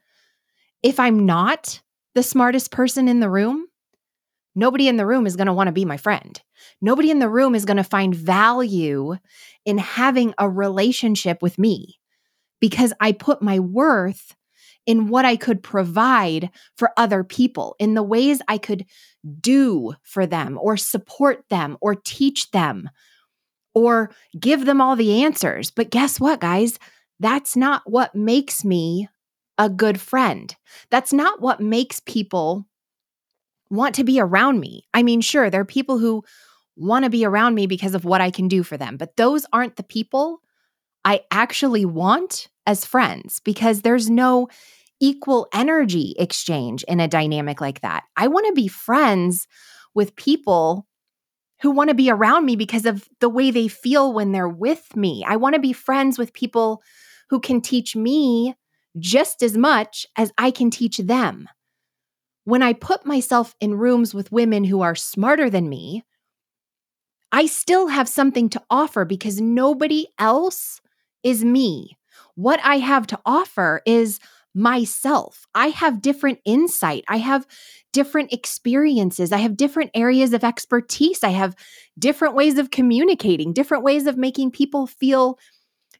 if 0.82 1.00
I'm 1.00 1.28
not 1.28 1.82
the 2.16 2.24
smartest 2.24 2.72
person 2.72 3.08
in 3.08 3.20
the 3.20 3.30
room, 3.30 3.68
nobody 4.56 4.88
in 4.88 4.98
the 4.98 5.06
room 5.06 5.28
is 5.28 5.36
going 5.36 5.48
to 5.48 5.54
want 5.54 5.68
to 5.68 5.74
be 5.74 5.86
my 5.86 5.98
friend. 5.98 6.42
Nobody 6.82 7.12
in 7.12 7.20
the 7.20 7.30
room 7.30 7.56
is 7.56 7.66
going 7.66 7.78
to 7.78 7.84
find 7.84 8.16
value 8.16 9.16
in 9.66 9.78
having 9.78 10.34
a 10.38 10.50
relationship 10.50 11.42
with 11.42 11.60
me 11.60 12.00
because 12.60 12.94
I 13.00 13.12
put 13.12 13.42
my 13.42 13.60
worth 13.60 14.36
in 14.86 15.08
what 15.08 15.26
I 15.26 15.36
could 15.36 15.64
provide 15.64 16.52
for 16.78 16.92
other 16.96 17.24
people, 17.24 17.76
in 17.80 17.96
the 17.96 18.04
ways 18.04 18.42
I 18.48 18.58
could 18.58 18.86
do 19.42 19.94
for 20.04 20.28
them 20.28 20.60
or 20.62 20.78
support 20.78 21.44
them 21.50 21.78
or 21.82 21.96
teach 21.96 22.52
them 22.52 22.90
or 23.74 24.12
give 24.40 24.66
them 24.66 24.82
all 24.82 24.96
the 24.96 25.24
answers. 25.24 25.72
But 25.72 25.90
guess 25.90 26.20
what, 26.20 26.40
guys? 26.40 26.78
That's 27.20 27.56
not 27.56 27.82
what 27.86 28.14
makes 28.14 28.64
me 28.64 29.10
a 29.58 29.70
good 29.70 30.00
friend. 30.00 30.56
That's 30.92 31.14
not 31.14 31.42
what 31.42 31.60
makes 31.62 32.00
people 32.00 32.68
want 33.76 33.96
to 33.96 34.04
be 34.04 34.20
around 34.20 34.60
me. 34.60 34.88
I 34.94 35.04
mean, 35.04 35.22
sure, 35.22 35.50
there 35.50 35.62
are 35.62 35.66
people 35.66 35.98
who 35.98 36.24
want 36.76 37.06
to 37.06 37.10
be 37.10 37.26
around 37.26 37.56
me 37.56 37.68
because 37.68 37.96
of 37.96 38.06
what 38.06 38.22
I 38.22 38.32
can 38.32 38.48
do 38.48 38.64
for 38.64 38.78
them, 38.78 38.98
but 38.98 39.16
those 39.16 39.46
aren't 39.54 39.76
the 39.78 39.84
people 39.84 40.42
I 41.04 41.22
actually 41.32 41.86
want 41.86 42.50
as 42.66 42.86
friends 42.86 43.40
because 43.40 43.82
there's 43.82 44.10
no 44.10 44.48
equal 45.00 45.48
energy 45.54 46.16
exchange 46.18 46.84
in 46.84 47.00
a 47.00 47.08
dynamic 47.08 47.62
like 47.62 47.82
that. 47.82 48.04
I 48.18 48.28
want 48.28 48.48
to 48.48 48.54
be 48.54 48.68
friends 48.68 49.48
with 49.94 50.16
people 50.16 50.88
who 51.62 51.72
want 51.72 51.90
to 51.90 51.96
be 51.96 52.10
around 52.10 52.46
me 52.46 52.56
because 52.56 52.86
of 52.86 53.08
the 53.20 53.30
way 53.30 53.52
they 53.52 53.68
feel 53.68 54.14
when 54.14 54.32
they're 54.32 54.50
with 54.50 54.96
me. 54.96 55.24
I 55.26 55.36
want 55.36 55.56
to 55.56 55.62
be 55.62 55.74
friends 55.74 56.18
with 56.18 56.34
people 56.34 56.82
who 57.30 57.40
can 57.40 57.62
teach 57.62 57.96
me 57.96 58.56
just 59.00 59.44
as 59.44 59.58
much 59.58 60.06
as 60.18 60.32
I 60.38 60.52
can 60.52 60.70
teach 60.70 60.98
them. 60.98 61.48
When 62.46 62.62
I 62.64 62.74
put 62.74 63.06
myself 63.06 63.56
in 63.60 63.76
rooms 63.76 64.14
with 64.14 64.32
women 64.32 64.64
who 64.64 64.82
are 64.82 64.96
smarter 64.96 65.50
than 65.50 65.68
me, 65.68 66.04
I 67.32 67.48
still 67.48 67.88
have 67.88 68.08
something 68.08 68.50
to 68.50 68.64
offer 68.70 69.04
because 69.04 69.42
nobody 69.42 70.08
else 70.18 70.80
is 71.24 71.44
me. 71.44 71.98
What 72.36 72.60
I 72.64 72.78
have 72.78 73.08
to 73.08 73.20
offer 73.26 73.82
is 73.86 74.20
myself. 74.54 75.46
I 75.54 75.68
have 75.68 76.02
different 76.02 76.40
insight. 76.46 77.04
I 77.10 77.18
have 77.18 77.46
different 77.92 78.32
experiences. 78.32 79.34
I 79.34 79.40
have 79.40 79.58
different 79.58 79.92
areas 79.94 80.32
of 80.32 80.44
expertise. 80.44 81.24
I 81.24 81.30
have 81.30 81.56
different 82.00 82.36
ways 82.36 82.58
of 82.58 82.72
communicating, 82.72 83.52
different 83.52 83.84
ways 83.84 84.08
of 84.08 84.18
making 84.18 84.52
people 84.52 84.88
feel 84.88 85.38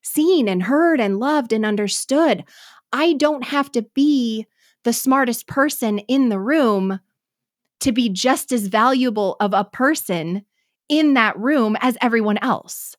seen 0.02 0.48
and 0.48 0.64
heard 0.64 1.02
and 1.02 1.20
loved 1.20 1.52
and 1.52 1.66
understood. 1.66 2.46
I 2.94 3.14
don't 3.14 3.44
have 3.44 3.72
to 3.74 3.82
be 3.82 4.46
the 4.86 4.94
smartest 4.94 5.48
person 5.48 6.00
in 6.00 6.30
the 6.30 6.40
room 6.40 7.00
to 7.82 7.92
be 7.92 8.08
just 8.08 8.52
as 8.52 8.68
valuable 8.68 9.36
of 9.42 9.54
a 9.54 9.66
person 9.66 10.46
in 10.88 11.16
that 11.16 11.38
room 11.38 11.76
as 11.82 11.98
everyone 12.02 12.38
else. 12.38 12.96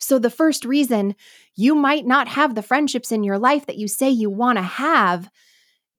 So, 0.00 0.18
the 0.18 0.30
first 0.30 0.64
reason 0.64 1.14
you 1.54 1.76
might 1.76 2.06
not 2.06 2.26
have 2.26 2.54
the 2.54 2.62
friendships 2.62 3.12
in 3.12 3.22
your 3.22 3.38
life 3.38 3.66
that 3.66 3.78
you 3.78 3.86
say 3.86 4.10
you 4.10 4.30
want 4.30 4.58
to 4.58 4.62
have 4.62 5.30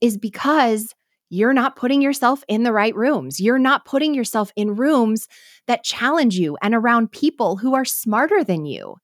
is 0.02 0.18
because 0.18 0.94
you're 1.30 1.54
not 1.54 1.76
putting 1.76 2.02
yourself 2.02 2.44
in 2.46 2.64
the 2.64 2.72
right 2.72 2.94
rooms. 2.94 3.40
You're 3.40 3.58
not 3.58 3.86
putting 3.86 4.12
yourself 4.12 4.52
in 4.56 4.76
rooms 4.76 5.26
that 5.66 5.84
challenge 5.84 6.36
you 6.36 6.58
and 6.60 6.74
around 6.74 7.12
people 7.12 7.56
who 7.56 7.74
are 7.74 7.86
smarter 7.86 8.44
than 8.44 8.66
you. 8.66 8.96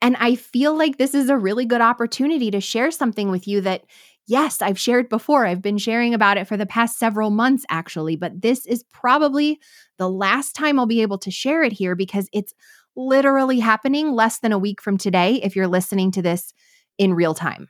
And 0.00 0.16
I 0.18 0.34
feel 0.34 0.76
like 0.76 0.98
this 0.98 1.14
is 1.14 1.30
a 1.30 1.38
really 1.38 1.64
good 1.64 1.80
opportunity 1.80 2.50
to 2.50 2.60
share 2.60 2.90
something 2.90 3.30
with 3.30 3.46
you 3.46 3.60
that, 3.60 3.84
yes, 4.26 4.62
I've 4.62 4.78
shared 4.78 5.08
before. 5.08 5.46
I've 5.46 5.62
been 5.62 5.78
sharing 5.78 6.14
about 6.14 6.36
it 6.36 6.46
for 6.46 6.56
the 6.56 6.66
past 6.66 6.98
several 6.98 7.30
months, 7.30 7.64
actually, 7.68 8.16
but 8.16 8.42
this 8.42 8.66
is 8.66 8.84
probably 8.92 9.60
the 9.98 10.08
last 10.08 10.54
time 10.54 10.78
I'll 10.78 10.86
be 10.86 11.02
able 11.02 11.18
to 11.18 11.30
share 11.30 11.62
it 11.62 11.72
here 11.72 11.94
because 11.94 12.28
it's 12.32 12.54
literally 12.96 13.58
happening 13.58 14.12
less 14.12 14.38
than 14.38 14.52
a 14.52 14.58
week 14.58 14.80
from 14.80 14.98
today 14.98 15.36
if 15.42 15.56
you're 15.56 15.68
listening 15.68 16.10
to 16.12 16.22
this 16.22 16.52
in 16.98 17.14
real 17.14 17.34
time. 17.34 17.68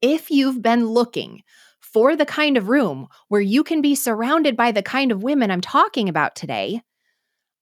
If 0.00 0.30
you've 0.30 0.62
been 0.62 0.86
looking 0.86 1.42
for 1.80 2.16
the 2.16 2.26
kind 2.26 2.56
of 2.56 2.68
room 2.68 3.08
where 3.28 3.40
you 3.40 3.64
can 3.64 3.80
be 3.80 3.94
surrounded 3.94 4.56
by 4.56 4.72
the 4.72 4.82
kind 4.82 5.12
of 5.12 5.22
women 5.22 5.50
I'm 5.50 5.60
talking 5.60 6.08
about 6.08 6.34
today, 6.34 6.82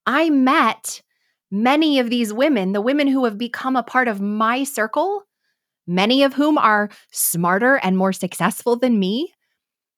I 0.07 0.31
met 0.31 1.03
many 1.51 1.99
of 1.99 2.11
these 2.11 2.33
women, 2.33 2.73
the 2.73 2.81
women 2.81 3.07
who 3.07 3.25
have 3.25 3.39
become 3.39 3.77
a 3.77 3.83
part 3.83 4.09
of 4.09 4.21
my 4.21 4.65
circle, 4.65 5.25
many 5.87 6.23
of 6.23 6.35
whom 6.35 6.59
are 6.59 6.91
smarter 7.11 7.77
and 7.77 7.97
more 7.97 8.12
successful 8.12 8.77
than 8.77 8.99
me, 8.99 9.33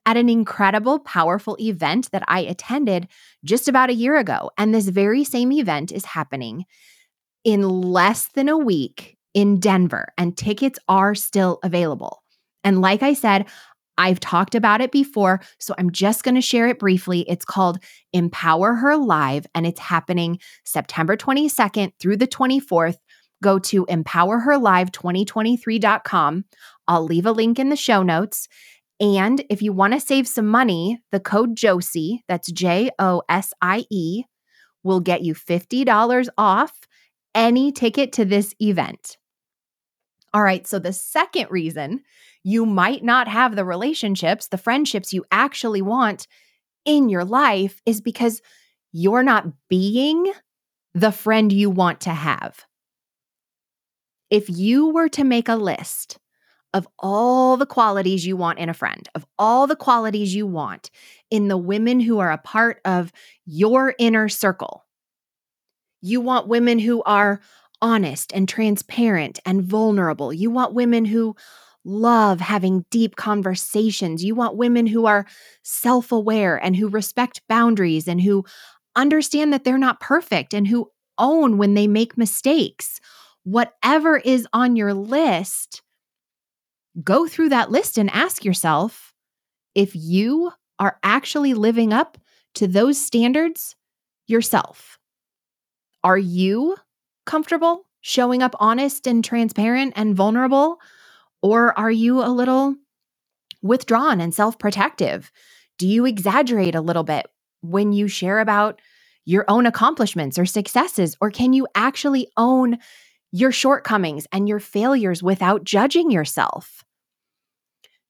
at 0.07 0.17
an 0.17 0.29
incredible, 0.29 0.99
powerful 0.99 1.57
event 1.59 2.11
that 2.11 2.23
I 2.29 2.41
attended 2.41 3.09
just 3.43 3.69
about 3.69 3.91
a 3.91 3.95
year 3.95 4.19
ago. 4.19 4.50
And 4.59 4.75
this 4.75 4.88
very 4.88 5.25
same 5.25 5.50
event 5.53 5.93
is 5.93 6.05
happening 6.05 6.64
in 7.43 7.62
less 7.62 8.29
than 8.29 8.49
a 8.49 8.59
week 8.59 9.17
in 9.33 9.59
Denver, 9.59 10.09
and 10.17 10.37
tickets 10.37 10.79
are 10.88 11.14
still 11.14 11.59
available. 11.62 12.23
And 12.62 12.81
like 12.81 13.03
I 13.03 13.14
said, 13.14 13.47
I've 13.97 14.21
talked 14.21 14.55
about 14.55 14.81
it 14.81 14.91
before, 14.91 15.41
so 15.59 15.75
I'm 15.79 15.91
just 15.91 16.25
going 16.25 16.35
to 16.35 16.41
share 16.41 16.67
it 16.67 16.79
briefly. 16.79 17.25
It's 17.29 17.45
called 17.45 17.79
Empower 18.12 18.75
Her 18.75 18.97
Live, 18.97 19.47
and 19.55 19.67
it's 19.67 19.81
happening 19.81 20.38
September 20.64 21.17
22nd 21.17 21.93
through 22.00 22.17
the 22.17 22.26
24th. 22.26 22.97
Go 23.45 23.59
to 23.59 23.85
empowerherlive2023.com. 23.85 26.45
I'll 26.89 27.05
leave 27.05 27.27
a 27.27 27.33
link 27.33 27.59
in 27.59 27.69
the 27.69 27.77
show 27.77 28.03
notes. 28.03 28.49
And 28.99 29.45
if 29.51 29.61
you 29.61 29.75
want 29.75 29.93
to 29.93 30.01
save 30.01 30.27
some 30.27 30.47
money, 30.47 31.03
the 31.13 31.21
code 31.21 31.55
Josie, 31.55 32.25
that's 32.27 32.51
J 32.51 32.91
O 32.99 33.21
S 33.29 33.53
I 33.61 33.85
E, 33.91 34.23
will 34.83 35.01
get 35.01 35.21
you 35.21 35.35
$50 35.35 36.29
off 36.39 36.73
any 37.35 37.71
ticket 37.71 38.13
to 38.13 38.25
this 38.25 38.55
event. 38.63 39.19
All 40.33 40.43
right, 40.43 40.67
so 40.67 40.79
the 40.79 40.95
second 40.95 41.49
reason 41.51 42.01
you 42.45 42.65
might 42.65 43.05
not 43.05 43.29
have 43.29 43.57
the 43.57 43.67
relationships, 43.67 44.49
the 44.49 44.57
friendships 44.57 45.13
you 45.13 45.23
actually 45.31 45.83
want 45.83 46.29
in 46.87 47.11
your 47.11 47.27
life 47.27 47.83
is 47.85 48.01
because 48.01 48.41
you're 48.91 49.23
not 49.23 49.45
being 49.69 50.33
the 50.95 51.13
friend 51.13 51.53
you 51.53 51.69
want 51.69 52.01
to 52.01 52.11
have. 52.11 52.65
If 54.35 54.50
you 54.50 54.88
were 54.88 55.09
to 55.11 55.23
make 55.23 55.49
a 55.49 55.55
list 55.55 56.19
of 56.73 56.88
all 56.99 57.57
the 57.57 57.67
qualities 57.67 58.26
you 58.26 58.37
want 58.37 58.59
in 58.59 58.69
a 58.69 58.75
friend, 58.75 59.09
of 59.14 59.25
all 59.38 59.69
the 59.69 59.76
qualities 59.76 60.35
you 60.35 60.45
want 60.45 60.91
in 61.31 61.47
the 61.47 61.57
women 61.57 62.00
who 62.00 62.19
are 62.19 62.33
a 62.33 62.38
part 62.38 62.81
of 62.85 63.12
your 63.47 63.95
inner 63.97 64.29
circle. 64.29 64.85
You 66.00 66.21
want 66.21 66.49
women 66.49 66.81
who 66.81 67.00
are 67.05 67.43
honest 67.81 68.33
and 68.33 68.49
transparent 68.49 69.38
and 69.47 69.62
vulnerable. 69.62 70.33
You 70.33 70.50
want 70.50 70.75
women 70.75 71.05
who 71.05 71.37
love 71.85 72.41
having 72.41 72.87
deep 72.91 73.14
conversations. 73.14 74.25
You 74.25 74.35
want 74.35 74.57
women 74.57 74.88
who 74.88 75.07
are 75.07 75.26
self 75.62 76.11
aware 76.11 76.57
and 76.57 76.75
who 76.75 76.88
respect 76.88 77.41
boundaries 77.49 78.09
and 78.09 78.21
who 78.21 78.45
understand 78.97 79.53
that 79.53 79.62
they're 79.62 79.79
not 79.79 80.00
perfect 80.00 80.53
and 80.53 80.67
who 80.67 80.91
own 81.19 81.57
when 81.57 81.75
they 81.75 81.87
make 81.87 82.19
mistakes. 82.19 83.00
Whatever 83.45 84.17
is 84.17 84.47
on 84.53 84.77
your 84.77 84.95
list, 84.95 85.83
go 87.03 87.27
through 87.27 87.51
that 87.51 87.71
list 87.71 87.99
and 87.99 88.11
ask 88.11 88.45
yourself 88.45 89.13
if 89.75 89.95
you 89.95 90.53
are 90.79 90.99
actually 91.03 91.55
living 91.55 91.93
up 91.93 92.19
to 92.55 92.67
those 92.67 92.99
standards 92.99 93.77
yourself. 94.27 94.99
Are 96.03 96.19
you 96.19 96.77
comfortable 97.27 97.87
showing 98.01 98.43
up 98.43 98.55
honest 98.61 99.07
and 99.07 99.25
transparent 99.25 99.95
and 99.97 100.15
vulnerable? 100.15 100.79
Or 101.43 101.79
are 101.79 101.91
you 101.91 102.23
a 102.23 102.29
little 102.29 102.77
withdrawn 103.63 104.21
and 104.21 104.35
self 104.35 104.59
protective? 104.59 105.33
Do 105.79 105.89
you 105.89 106.07
exaggerate 106.07 106.75
a 106.75 106.81
little 106.81 107.03
bit 107.03 107.27
when 107.63 107.93
you 107.93 108.09
share 108.09 108.41
about 108.41 108.81
your 109.25 109.45
own 109.49 109.67
accomplishments 109.67 110.39
or 110.39 110.47
successes? 110.47 111.17
Or 111.21 111.31
can 111.31 111.53
you 111.53 111.67
actually 111.75 112.29
own 112.37 112.79
your 113.35 113.50
shortcomings 113.50 114.29
and 114.31 114.49
your 114.49 114.61
failures 114.61 115.21
without 115.21 115.64
judging 115.64 116.09
yourself? 116.09 116.85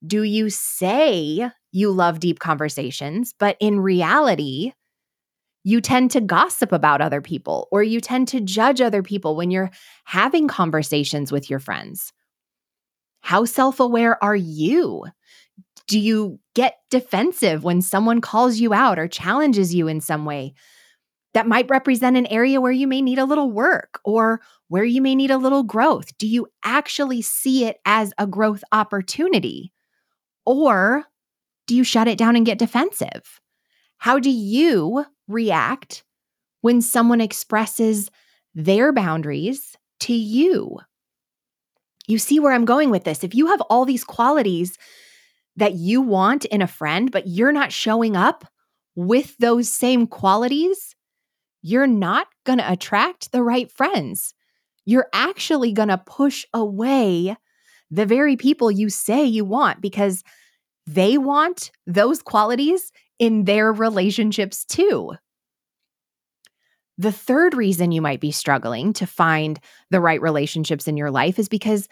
Do 0.07 0.23
you 0.23 0.51
say 0.51 1.51
you 1.73 1.91
love 1.91 2.21
deep 2.21 2.41
conversations, 2.41 3.33
but 3.39 3.57
in 3.59 3.81
reality, 3.81 4.73
you 5.63 5.81
tend 5.81 6.11
to 6.11 6.21
gossip 6.21 6.73
about 6.73 7.01
other 7.01 7.23
people 7.23 7.69
or 7.73 7.83
you 7.83 8.03
tend 8.03 8.29
to 8.29 8.41
judge 8.43 8.83
other 8.83 9.03
people 9.03 9.35
when 9.35 9.51
you're 9.51 9.71
having 10.05 10.47
conversations 10.47 11.33
with 11.33 11.49
your 11.49 11.59
friends? 11.59 12.13
How 13.23 13.47
self 13.47 13.81
aware 13.81 14.23
are 14.23 14.37
you? 14.37 15.07
Do 15.89 15.99
you 15.99 16.39
get 16.55 16.77
defensive 16.91 17.65
when 17.65 17.81
someone 17.81 18.21
calls 18.21 18.59
you 18.59 18.75
out 18.75 18.99
or 18.99 19.09
challenges 19.09 19.75
you 19.75 19.89
in 19.89 20.03
some 20.03 20.27
way? 20.27 20.53
That 21.35 21.49
might 21.49 21.69
represent 21.69 22.17
an 22.17 22.27
area 22.27 22.61
where 22.61 22.73
you 22.73 22.87
may 22.87 23.03
need 23.03 23.19
a 23.19 23.25
little 23.25 23.51
work 23.51 24.01
or 24.05 24.41
where 24.69 24.85
you 24.85 25.03
may 25.03 25.15
need 25.15 25.31
a 25.31 25.39
little 25.39 25.65
growth. 25.65 26.17
Do 26.17 26.27
you 26.27 26.47
actually 26.65 27.23
see 27.23 27.65
it 27.65 27.79
as 27.85 28.13
a 28.19 28.27
growth 28.27 28.63
opportunity? 28.73 29.73
Or 30.47 31.05
do 31.67 31.75
you 31.75 31.85
shut 31.85 32.09
it 32.09 32.19
down 32.19 32.37
and 32.37 32.47
get 32.47 32.59
defensive? 32.59 33.41
How 33.99 34.19
do 34.19 34.31
you 34.31 35.05
react 35.29 36.05
when 36.61 36.81
someone 36.81 37.21
expresses 37.21 38.11
their 38.55 38.93
boundaries 38.93 39.77
to 40.01 40.13
you? 40.13 40.79
You 42.07 42.19
see 42.19 42.39
where 42.39 42.53
I'm 42.53 42.67
going 42.67 42.91
with 42.91 43.05
this. 43.05 43.25
If 43.25 43.35
you 43.35 43.47
have 43.47 43.61
all 43.63 43.85
these 43.85 44.05
qualities 44.05 44.77
that 45.57 45.75
you 45.75 46.01
want 46.01 46.45
in 46.45 46.61
a 46.61 46.67
friend, 46.67 47.11
but 47.11 47.27
you're 47.27 47.53
not 47.53 47.73
showing 47.73 48.17
up 48.17 48.45
with 48.95 49.37
those 49.39 49.69
same 49.69 50.07
qualities, 50.07 50.94
you're 51.67 51.87
not 51.87 52.27
going 52.45 52.59
to 52.59 52.71
attract 52.71 53.33
the 53.33 53.43
right 53.43 53.73
friends. 53.73 54.35
You're 54.85 55.09
actually 55.15 55.73
going 55.73 55.89
to 55.89 55.97
push 55.97 56.45
away 56.53 57.35
the 57.91 58.05
very 58.05 58.37
people 58.37 58.71
you 58.71 58.91
say 58.91 59.25
you 59.25 59.47
want 59.47 59.81
because 59.81 60.23
they 60.87 61.17
want 61.17 61.71
those 61.87 62.21
qualities 62.21 62.93
in 63.19 63.45
their 63.45 63.73
relationships 63.73 64.67
too. 64.67 65.15
The 66.99 67.13
third 67.13 67.55
reason 67.55 67.93
you 67.93 68.03
might 68.03 68.21
be 68.21 68.31
struggling 68.31 68.93
to 68.93 69.07
find 69.07 69.59
the 69.91 70.03
right 70.03 70.21
relationships 70.21 70.87
in 70.87 70.99
your 70.99 71.11
life 71.11 71.39
is 71.39 71.49
because 71.49 71.89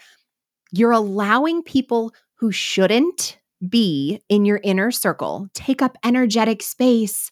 you're 0.71 0.91
allowing 0.91 1.63
people 1.63 2.13
who 2.35 2.51
shouldn't 2.51 3.39
be 3.67 4.21
in 4.29 4.45
your 4.45 4.59
inner 4.63 4.91
circle 4.91 5.47
take 5.55 5.81
up 5.81 5.97
energetic 6.05 6.61
space 6.61 7.31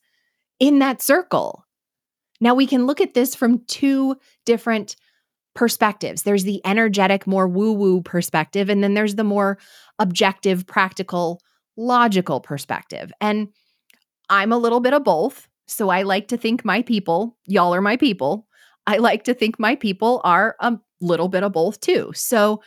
in 0.60 0.80
that 0.80 1.04
circle. 1.04 1.66
Now, 2.42 2.56
we 2.56 2.68
can 2.68 2.86
look 2.86 3.00
at 3.00 3.14
this 3.14 3.36
from 3.36 3.64
two 3.68 4.18
different 4.46 4.96
perspectives. 5.54 6.24
There's 6.24 6.44
the 6.44 6.62
energetic, 6.66 7.28
more 7.28 7.48
woo 7.48 7.74
woo 7.74 8.02
perspective, 8.02 8.70
and 8.70 8.84
then 8.84 8.94
there's 8.94 9.16
the 9.16 9.24
more 9.24 9.58
objective, 10.00 10.66
practical, 10.66 11.42
logical 11.78 12.40
perspective. 12.42 13.12
And 13.22 13.50
I'm 14.30 14.52
a 14.52 14.58
little 14.58 14.80
bit 14.80 14.94
of 14.94 15.04
both. 15.04 15.48
So 15.68 15.90
I 15.90 16.02
like 16.02 16.28
to 16.30 16.38
think 16.38 16.66
my 16.66 16.82
people, 16.82 17.38
y'all 17.46 17.74
are 17.74 17.82
my 17.82 17.98
people. 17.98 18.48
I 18.88 18.98
like 18.98 19.24
to 19.26 19.34
think 19.34 19.60
my 19.60 19.76
people 19.76 20.22
are 20.24 20.56
a 20.60 20.78
little 21.00 21.28
bit 21.28 21.44
of 21.44 21.52
both 21.52 21.80
too. 21.80 22.12
So 22.16 22.62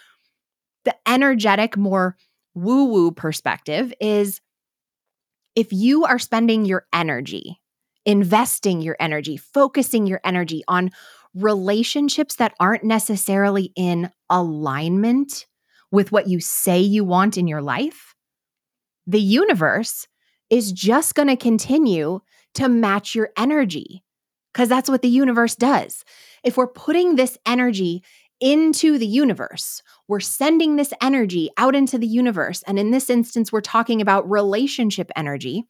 the 0.85 0.95
energetic, 1.07 1.77
more 1.77 2.17
woo 2.55 2.85
woo 2.85 3.11
perspective 3.11 3.93
is 4.01 4.41
if 5.57 5.73
you 5.73 6.05
are 6.05 6.19
spending 6.19 6.65
your 6.65 6.87
energy, 6.93 7.61
investing 8.05 8.81
your 8.81 8.97
energy, 9.01 9.37
focusing 9.37 10.07
your 10.07 10.21
energy 10.25 10.63
on 10.69 10.91
relationships 11.35 12.37
that 12.37 12.55
aren't 12.61 12.85
necessarily 12.85 13.73
in 13.77 14.11
alignment 14.31 15.47
with 15.91 16.13
what 16.13 16.29
you 16.29 16.41
say 16.41 16.81
you 16.81 17.05
want 17.05 17.37
in 17.37 17.47
your 17.47 17.63
life, 17.63 18.15
the 19.07 19.21
universe 19.21 20.07
is 20.51 20.73
just 20.73 21.15
going 21.15 21.29
to 21.29 21.37
continue 21.37 22.21
to 22.55 22.69
match 22.69 23.15
your 23.15 23.31
energy 23.37 24.03
because 24.53 24.69
that's 24.69 24.89
what 24.89 25.03
the 25.03 25.09
universe 25.09 25.57
does. 25.57 26.05
If 26.45 26.57
we're 26.57 26.69
putting 26.69 27.17
this 27.17 27.37
energy 27.45 28.05
into 28.41 28.99
the 28.99 29.07
universe, 29.07 29.83
we're 30.07 30.21
sending 30.21 30.77
this 30.77 30.93
energy 31.01 31.51
out 31.57 31.75
into 31.75 31.99
the 31.99 32.07
universe. 32.07 32.63
And 32.67 32.79
in 32.79 32.91
this 32.91 33.11
instance, 33.11 33.51
we're 33.53 33.61
talking 33.61 34.01
about 34.01 34.29
relationship 34.31 35.11
energy. 35.17 35.65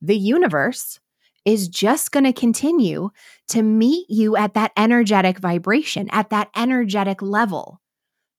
The 0.00 0.16
universe 0.16 1.00
is 1.46 1.68
just 1.68 2.10
going 2.10 2.24
to 2.24 2.32
continue 2.32 3.08
to 3.48 3.62
meet 3.62 4.10
you 4.10 4.36
at 4.36 4.54
that 4.54 4.72
energetic 4.76 5.38
vibration, 5.38 6.10
at 6.10 6.28
that 6.30 6.50
energetic 6.56 7.22
level. 7.22 7.80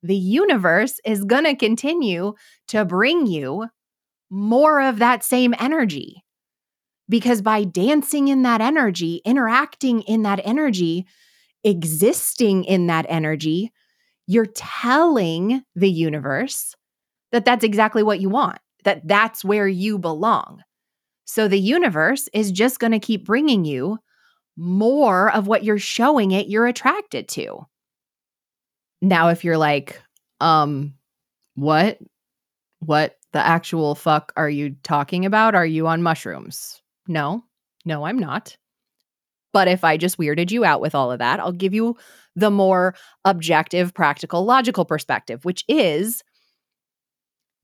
The 0.04 0.16
universe 0.16 1.00
is 1.06 1.24
going 1.24 1.46
to 1.46 1.56
continue 1.56 2.34
to 2.68 2.86
bring 2.86 3.26
you 3.26 3.68
more 4.30 4.82
of 4.82 5.00
that 5.00 5.24
same 5.24 5.56
energy. 5.58 6.24
Because 7.10 7.42
by 7.42 7.64
dancing 7.64 8.28
in 8.28 8.42
that 8.42 8.60
energy, 8.60 9.22
interacting 9.24 10.02
in 10.02 10.24
that 10.24 10.42
energy, 10.44 11.08
existing 11.64 12.66
in 12.66 12.88
that 12.88 13.06
energy, 13.08 13.72
you're 14.28 14.46
telling 14.46 15.64
the 15.76 15.90
universe 15.90 16.76
that 17.32 17.46
that's 17.46 17.64
exactly 17.64 18.04
what 18.04 18.20
you 18.20 18.28
want, 18.28 18.60
that 18.84 19.08
that's 19.08 19.46
where 19.46 19.68
you 19.68 19.98
belong. 19.98 20.62
So 21.28 21.48
the 21.48 21.60
universe 21.60 22.30
is 22.34 22.52
just 22.52 22.80
going 22.80 22.94
to 22.94 23.00
keep 23.00 23.26
bringing 23.26 23.66
you 23.66 24.00
more 24.56 25.32
of 25.34 25.46
what 25.46 25.64
you're 25.64 25.78
showing 25.78 26.32
it 26.32 26.48
you're 26.48 26.66
attracted 26.66 27.28
to. 27.28 27.66
Now, 29.02 29.28
if 29.28 29.44
you're 29.44 29.58
like, 29.58 30.02
um, 30.40 30.96
what? 31.56 32.00
What 32.80 33.18
the 33.34 33.46
actual 33.46 33.94
fuck 33.94 34.32
are 34.38 34.50
you 34.50 34.76
talking 34.84 35.26
about? 35.26 35.54
Are 35.54 35.66
you 35.66 35.86
on 35.88 36.02
mushrooms? 36.02 36.82
No, 37.08 37.44
no, 37.86 38.06
I'm 38.06 38.18
not. 38.18 38.56
But 39.52 39.68
if 39.68 39.84
I 39.84 39.98
just 39.98 40.18
weirded 40.18 40.52
you 40.52 40.64
out 40.64 40.82
with 40.82 40.96
all 40.96 41.12
of 41.12 41.20
that, 41.20 41.40
I'll 41.40 41.52
give 41.52 41.74
you 41.74 41.98
the 42.36 42.52
more 42.52 42.96
objective, 43.26 43.94
practical, 43.94 44.46
logical 44.46 44.86
perspective, 44.86 45.44
which 45.44 45.66
is 45.68 46.24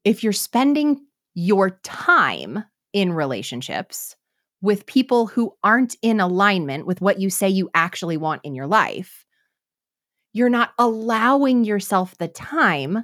if 0.04 0.24
you're 0.24 0.34
spending 0.34 1.06
your 1.34 1.80
time 1.84 2.64
in 2.94 3.12
relationships 3.14 4.16
with 4.62 4.86
people 4.86 5.28
who 5.28 5.54
aren't 5.64 5.96
in 6.02 6.20
alignment 6.20 6.86
with 6.86 7.02
what 7.02 7.20
you 7.20 7.30
say 7.30 7.50
you 7.50 7.70
actually 7.74 8.18
want 8.18 8.42
in 8.44 8.56
your 8.56 8.68
life, 8.68 9.26
you're 10.32 10.50
not 10.50 10.72
allowing 10.80 11.66
yourself 11.66 12.18
the 12.18 12.28
time 12.28 13.04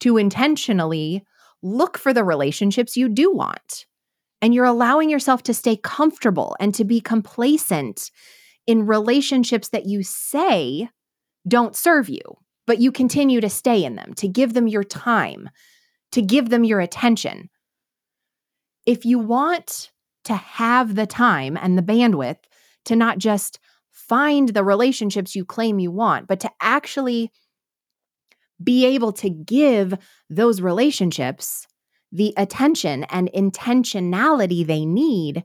to 0.00 0.16
intentionally 0.16 1.24
look 1.62 1.96
for 1.98 2.12
the 2.12 2.24
relationships 2.24 2.96
you 2.96 3.08
do 3.08 3.32
want 3.32 3.86
and 4.40 4.54
you're 4.54 4.64
allowing 4.64 5.10
yourself 5.10 5.42
to 5.44 5.54
stay 5.54 5.76
comfortable 5.76 6.56
and 6.60 6.74
to 6.74 6.84
be 6.84 7.00
complacent 7.00 8.10
in 8.66 8.86
relationships 8.86 9.68
that 9.70 9.86
you 9.86 10.02
say 10.02 10.88
don't 11.46 11.74
serve 11.74 12.08
you, 12.08 12.20
but 12.66 12.80
you 12.80 12.92
continue 12.92 13.40
to 13.40 13.48
stay 13.48 13.84
in 13.84 13.96
them, 13.96 14.12
to 14.14 14.28
give 14.28 14.52
them 14.52 14.68
your 14.68 14.84
time, 14.84 15.48
to 16.12 16.20
give 16.20 16.50
them 16.50 16.64
your 16.64 16.80
attention. 16.80 17.48
If 18.88 19.04
you 19.04 19.18
want 19.18 19.90
to 20.24 20.34
have 20.34 20.94
the 20.94 21.04
time 21.04 21.58
and 21.60 21.76
the 21.76 21.82
bandwidth 21.82 22.38
to 22.86 22.96
not 22.96 23.18
just 23.18 23.58
find 23.90 24.48
the 24.48 24.64
relationships 24.64 25.36
you 25.36 25.44
claim 25.44 25.78
you 25.78 25.90
want, 25.90 26.26
but 26.26 26.40
to 26.40 26.50
actually 26.58 27.30
be 28.64 28.86
able 28.86 29.12
to 29.12 29.28
give 29.28 29.92
those 30.30 30.62
relationships 30.62 31.66
the 32.12 32.32
attention 32.38 33.04
and 33.10 33.30
intentionality 33.36 34.66
they 34.66 34.86
need 34.86 35.44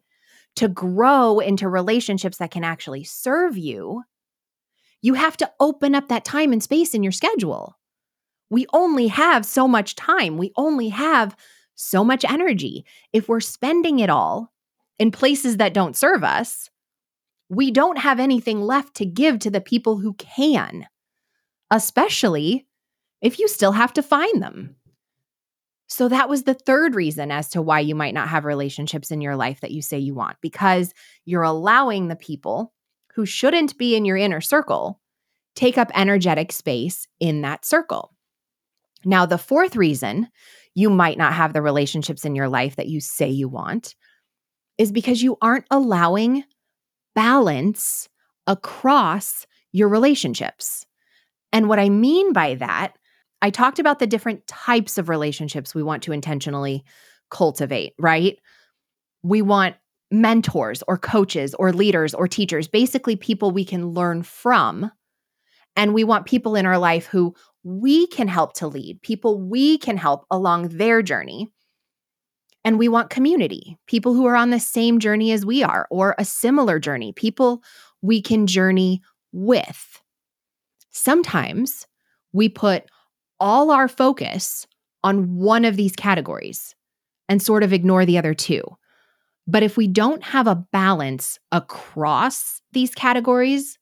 to 0.56 0.70
grow 0.70 1.40
into 1.40 1.68
relationships 1.68 2.38
that 2.38 2.52
can 2.52 2.64
actually 2.64 3.04
serve 3.04 3.58
you, 3.58 4.04
you 5.02 5.16
have 5.16 5.36
to 5.36 5.52
open 5.60 5.96
up 5.96 6.08
that 6.08 6.24
time 6.24 6.54
and 6.54 6.64
space 6.64 6.94
in 6.94 7.04
your 7.04 7.12
schedule. 7.12 7.78
We 8.50 8.68
only 8.72 9.08
have 9.08 9.46
so 9.46 9.68
much 9.68 9.98
time, 9.98 10.38
we 10.38 10.54
only 10.56 10.88
have 10.88 11.36
so 11.76 12.04
much 12.04 12.26
energy. 12.26 12.86
If 13.12 13.28
we're 13.28 13.40
spending 13.40 14.00
it 14.00 14.10
all 14.10 14.52
in 15.00 15.12
places 15.12 15.58
that 15.58 15.74
don't 15.74 15.96
serve 15.96 16.24
us, 16.24 16.70
we 17.50 17.72
don't 17.72 17.98
have 17.98 18.20
anything 18.20 18.62
left 18.62 18.96
to 18.96 19.06
give 19.06 19.40
to 19.40 19.52
the 19.52 19.62
people 19.62 19.98
who 19.98 20.14
can, 20.14 20.88
especially 21.70 22.68
if 23.22 23.40
you 23.40 23.48
still 23.48 23.74
have 23.74 23.94
to 23.94 24.04
find 24.04 24.42
them. 24.42 24.76
So 25.88 26.08
that 26.10 26.30
was 26.30 26.44
the 26.44 26.56
third 26.56 26.96
reason 26.96 27.30
as 27.32 27.50
to 27.50 27.62
why 27.62 27.82
you 27.82 27.94
might 27.94 28.14
not 28.14 28.30
have 28.30 28.46
relationships 28.46 29.12
in 29.12 29.22
your 29.22 29.36
life 29.36 29.62
that 29.62 29.72
you 29.72 29.82
say 29.82 30.00
you 30.00 30.16
want, 30.16 30.38
because 30.42 30.94
you're 31.26 31.44
allowing 31.44 32.08
the 32.08 32.16
people 32.16 32.74
who 33.14 33.26
shouldn't 33.26 33.78
be 33.78 33.96
in 33.96 34.06
your 34.06 34.18
inner 34.18 34.42
circle 34.42 35.00
take 35.56 35.78
up 35.78 35.92
energetic 35.94 36.52
space 36.52 37.08
in 37.20 37.42
that 37.42 37.64
circle. 37.64 38.16
Now, 39.06 39.28
the 39.28 39.38
fourth 39.38 39.76
reason 39.76 40.30
you 40.76 40.90
might 40.90 41.18
not 41.18 41.34
have 41.34 41.54
the 41.54 41.62
relationships 41.62 42.26
in 42.26 42.36
your 42.36 42.50
life 42.50 42.76
that 42.76 42.88
you 42.88 43.00
say 43.00 43.30
you 43.30 43.48
want 43.48 43.96
is 44.78 44.92
because 44.92 45.22
you 45.22 45.38
aren't 45.42 45.66
allowing 45.70 46.44
balance 47.16 48.10
across 48.48 49.46
your 49.72 49.88
relationships. 49.88 50.86
And 51.52 51.70
what 51.70 51.80
I 51.80 51.90
mean 51.90 52.34
by 52.34 52.56
that, 52.56 52.94
I 53.42 53.50
talked 53.50 53.78
about 53.78 54.00
the 54.00 54.08
different 54.08 54.48
types 54.48 54.98
of 54.98 55.10
relationships 55.10 55.76
we 55.76 55.84
want 55.84 56.04
to 56.04 56.12
intentionally 56.12 56.84
cultivate, 57.30 57.94
right? 58.00 58.40
We 59.22 59.42
want 59.42 59.76
mentors 60.12 60.84
or 60.88 60.98
coaches 60.98 61.54
or 61.56 61.74
leaders 61.74 62.14
or 62.14 62.28
teachers, 62.28 62.68
basically 62.68 63.16
people 63.16 63.52
we 63.52 63.66
can 63.66 63.90
learn 63.90 64.24
from. 64.24 64.92
And 65.76 65.94
we 65.94 66.04
want 66.04 66.28
people 66.28 66.56
in 66.56 66.66
our 66.66 66.78
life 66.78 67.06
who 67.06 67.36
we 67.64 68.08
can 68.08 68.28
help 68.28 68.54
to 68.54 68.68
lead, 68.68 69.02
people 69.02 69.40
we 69.40 69.78
can 69.78 69.98
help 69.98 70.26
along 70.30 70.70
their 70.70 71.02
journey. 71.02 71.48
And 72.66 72.80
we 72.80 72.88
want 72.88 73.10
community, 73.10 73.78
people 73.88 74.14
who 74.14 74.26
are 74.26 74.36
on 74.36 74.50
the 74.50 74.60
same 74.60 75.00
journey 75.00 75.32
as 75.32 75.46
we 75.46 75.64
are 75.64 75.88
or 75.90 76.16
a 76.18 76.26
similar 76.26 76.80
journey, 76.80 77.12
people 77.12 77.62
we 78.02 78.22
can 78.22 78.48
journey 78.48 79.02
with. 79.32 80.02
Sometimes 80.92 81.86
we 82.32 82.48
put 82.48 82.86
all 83.40 83.72
our 83.72 83.88
focus 83.88 84.66
on 85.04 85.36
one 85.36 85.66
of 85.66 85.76
these 85.76 85.96
categories 85.96 86.76
and 87.28 87.42
sort 87.42 87.64
of 87.64 87.74
ignore 87.74 88.06
the 88.06 88.18
other 88.18 88.34
two. 88.34 88.64
But 89.46 89.64
if 89.64 89.76
we 89.76 89.88
don't 89.88 90.24
have 90.24 90.48
a 90.48 90.64
balance 90.72 91.38
across 91.52 92.62
these 92.72 92.96
categories, 92.96 93.78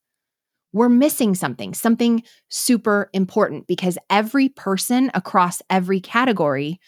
we're 0.74 0.90
missing 0.90 1.36
something, 1.36 1.74
something 1.74 2.24
super 2.50 3.10
important 3.14 3.68
because 3.68 3.98
every 4.10 4.50
person 4.50 5.12
across 5.14 5.62
every 5.70 6.00
category 6.00 6.80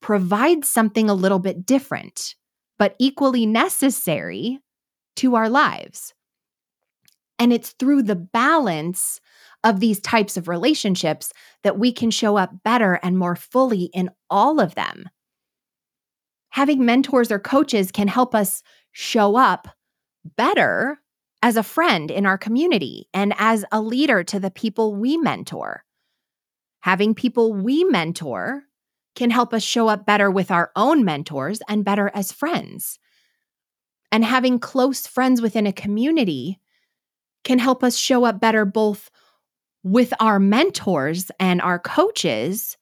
provides 0.00 0.68
something 0.68 1.10
a 1.10 1.14
little 1.14 1.40
bit 1.40 1.66
different, 1.66 2.34
but 2.78 2.94
equally 2.98 3.46
necessary 3.46 4.60
to 5.16 5.34
our 5.34 5.48
lives. 5.48 6.14
And 7.38 7.52
it's 7.52 7.70
through 7.72 8.04
the 8.04 8.16
balance 8.16 9.20
of 9.64 9.80
these 9.80 10.00
types 10.00 10.36
of 10.36 10.48
relationships 10.48 11.32
that 11.64 11.78
we 11.78 11.92
can 11.92 12.10
show 12.10 12.36
up 12.36 12.50
better 12.64 13.00
and 13.02 13.18
more 13.18 13.36
fully 13.36 13.90
in 13.92 14.10
all 14.30 14.60
of 14.60 14.74
them. 14.74 15.08
Having 16.50 16.84
mentors 16.84 17.30
or 17.30 17.38
coaches 17.38 17.90
can 17.90 18.08
help 18.08 18.34
us 18.34 18.62
show 18.92 19.36
up 19.36 19.68
better 20.36 21.00
as 21.42 21.56
a 21.56 21.62
friend 21.62 22.10
in 22.10 22.26
our 22.26 22.38
community 22.38 23.08
and 23.14 23.32
as 23.38 23.64
a 23.70 23.80
leader 23.80 24.24
to 24.24 24.40
the 24.40 24.50
people 24.50 24.94
we 24.94 25.16
mentor. 25.16 25.84
Having 26.80 27.14
people 27.14 27.52
we 27.52 27.84
mentor 27.84 28.64
can 29.14 29.30
help 29.30 29.52
us 29.52 29.62
show 29.62 29.88
up 29.88 30.06
better 30.06 30.30
with 30.30 30.50
our 30.50 30.70
own 30.76 31.04
mentors 31.04 31.60
and 31.68 31.84
better 31.84 32.10
as 32.14 32.32
friends. 32.32 32.98
And 34.10 34.24
having 34.24 34.58
close 34.58 35.06
friends 35.06 35.42
within 35.42 35.66
a 35.66 35.72
community 35.72 36.60
can 37.44 37.58
help 37.58 37.82
us 37.82 37.96
show 37.96 38.24
up 38.24 38.40
better 38.40 38.64
both 38.64 39.10
with 39.82 40.12
our 40.20 40.38
mentors 40.38 41.30
and 41.38 41.60
our 41.60 41.78
coaches 41.78 42.76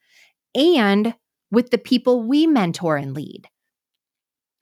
and 0.54 1.14
with 1.50 1.70
the 1.70 1.78
people 1.78 2.22
we 2.22 2.46
mentor 2.46 2.96
and 2.96 3.14
lead. 3.14 3.48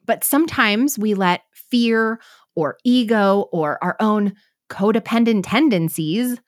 But 0.05 0.25
sometimes 0.25 0.99
we 0.99 1.15
let 1.15 1.43
fear 1.53 2.21
or 2.57 2.79
ego 2.85 3.49
or 3.53 3.83
our 3.83 3.97
own 4.01 4.35
codependent 4.71 5.43
tendencies 5.47 6.39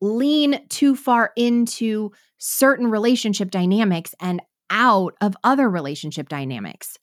lean 0.00 0.66
too 0.68 0.96
far 0.96 1.32
into 1.36 2.10
certain 2.38 2.88
relationship 2.88 3.50
dynamics 3.50 4.14
and 4.20 4.42
out 4.70 5.14
of 5.20 5.36
other 5.44 5.68
relationship 5.70 6.28
dynamics. 6.28 6.98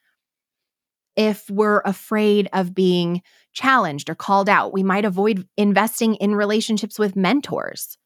If 1.15 1.49
we're 1.49 1.82
afraid 1.86 2.49
of 2.54 2.75
being 2.75 3.21
challenged 3.54 4.10
or 4.10 4.15
called 4.15 4.49
out, 4.49 4.73
we 4.73 4.84
might 4.84 5.06
avoid 5.06 5.47
investing 5.58 6.15
in 6.15 6.36
relationships 6.36 6.99
with 6.99 7.15
mentors. 7.15 7.97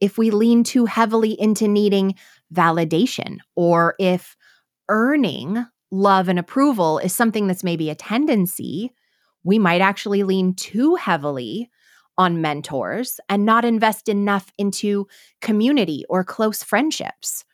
If 0.00 0.18
we 0.18 0.30
lean 0.30 0.62
too 0.64 0.86
heavily 0.86 1.40
into 1.40 1.66
needing 1.66 2.14
validation, 2.52 3.38
or 3.56 3.94
if 3.98 4.36
earning 4.88 5.64
love 5.90 6.28
and 6.28 6.38
approval 6.38 6.98
is 6.98 7.14
something 7.14 7.46
that's 7.46 7.64
maybe 7.64 7.90
a 7.90 7.94
tendency, 7.94 8.92
we 9.44 9.58
might 9.58 9.80
actually 9.80 10.22
lean 10.22 10.54
too 10.54 10.94
heavily 10.96 11.70
on 12.16 12.40
mentors 12.40 13.20
and 13.28 13.44
not 13.44 13.64
invest 13.64 14.08
enough 14.08 14.52
into 14.58 15.06
community 15.40 16.04
or 16.08 16.24
close 16.24 16.62
friendships. 16.62 17.44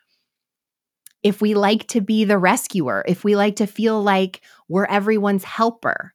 If 1.23 1.41
we 1.41 1.55
like 1.55 1.87
to 1.89 2.01
be 2.01 2.25
the 2.25 2.39
rescuer, 2.39 3.05
if 3.07 3.25
we 3.25 3.37
like 3.37 3.57
to 3.57 3.67
feel 3.67 4.03
like 4.03 4.43
we're 4.69 4.87
everyone's 4.87 5.45
helper, 5.45 6.13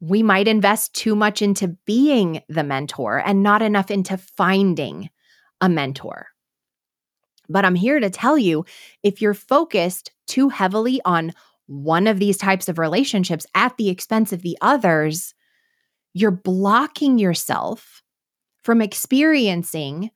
we 0.00 0.22
might 0.22 0.48
invest 0.48 0.94
too 0.94 1.16
much 1.16 1.42
into 1.42 1.76
being 1.86 2.42
the 2.48 2.62
mentor 2.62 3.18
and 3.18 3.42
not 3.42 3.62
enough 3.62 3.90
into 3.90 4.16
finding 4.16 5.10
a 5.60 5.68
mentor. 5.68 6.28
But 7.48 7.64
I'm 7.64 7.74
here 7.74 7.98
to 7.98 8.10
tell 8.10 8.38
you 8.38 8.64
if 9.02 9.20
you're 9.20 9.34
focused 9.34 10.12
too 10.26 10.50
heavily 10.50 11.00
on 11.04 11.32
one 11.68 12.06
of 12.06 12.18
these 12.18 12.38
types 12.38 12.68
of 12.68 12.78
relationships 12.78 13.46
at 13.54 13.76
the 13.76 13.90
expense 13.90 14.32
of 14.32 14.42
the 14.42 14.56
others, 14.60 15.34
you're 16.14 16.30
blocking 16.30 17.18
yourself 17.18 18.02
from 18.64 18.80
experiencing 18.80 20.10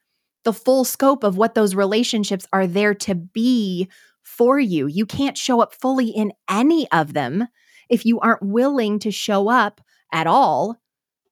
the 0.44 0.52
full 0.52 0.84
scope 0.84 1.22
of 1.22 1.36
what 1.36 1.54
those 1.54 1.74
relationships 1.74 2.46
are 2.52 2.66
there 2.66 2.94
to 2.94 3.14
be 3.14 3.88
for 4.22 4.58
you. 4.58 4.86
You 4.86 5.06
can't 5.06 5.38
show 5.38 5.60
up 5.60 5.74
fully 5.74 6.08
in 6.08 6.32
any 6.50 6.90
of 6.90 7.12
them 7.12 7.46
if 7.88 8.06
you 8.06 8.18
aren't 8.20 8.42
willing 8.42 8.98
to 9.00 9.10
show 9.10 9.48
up 9.48 9.80
at 10.12 10.26
all 10.26 10.78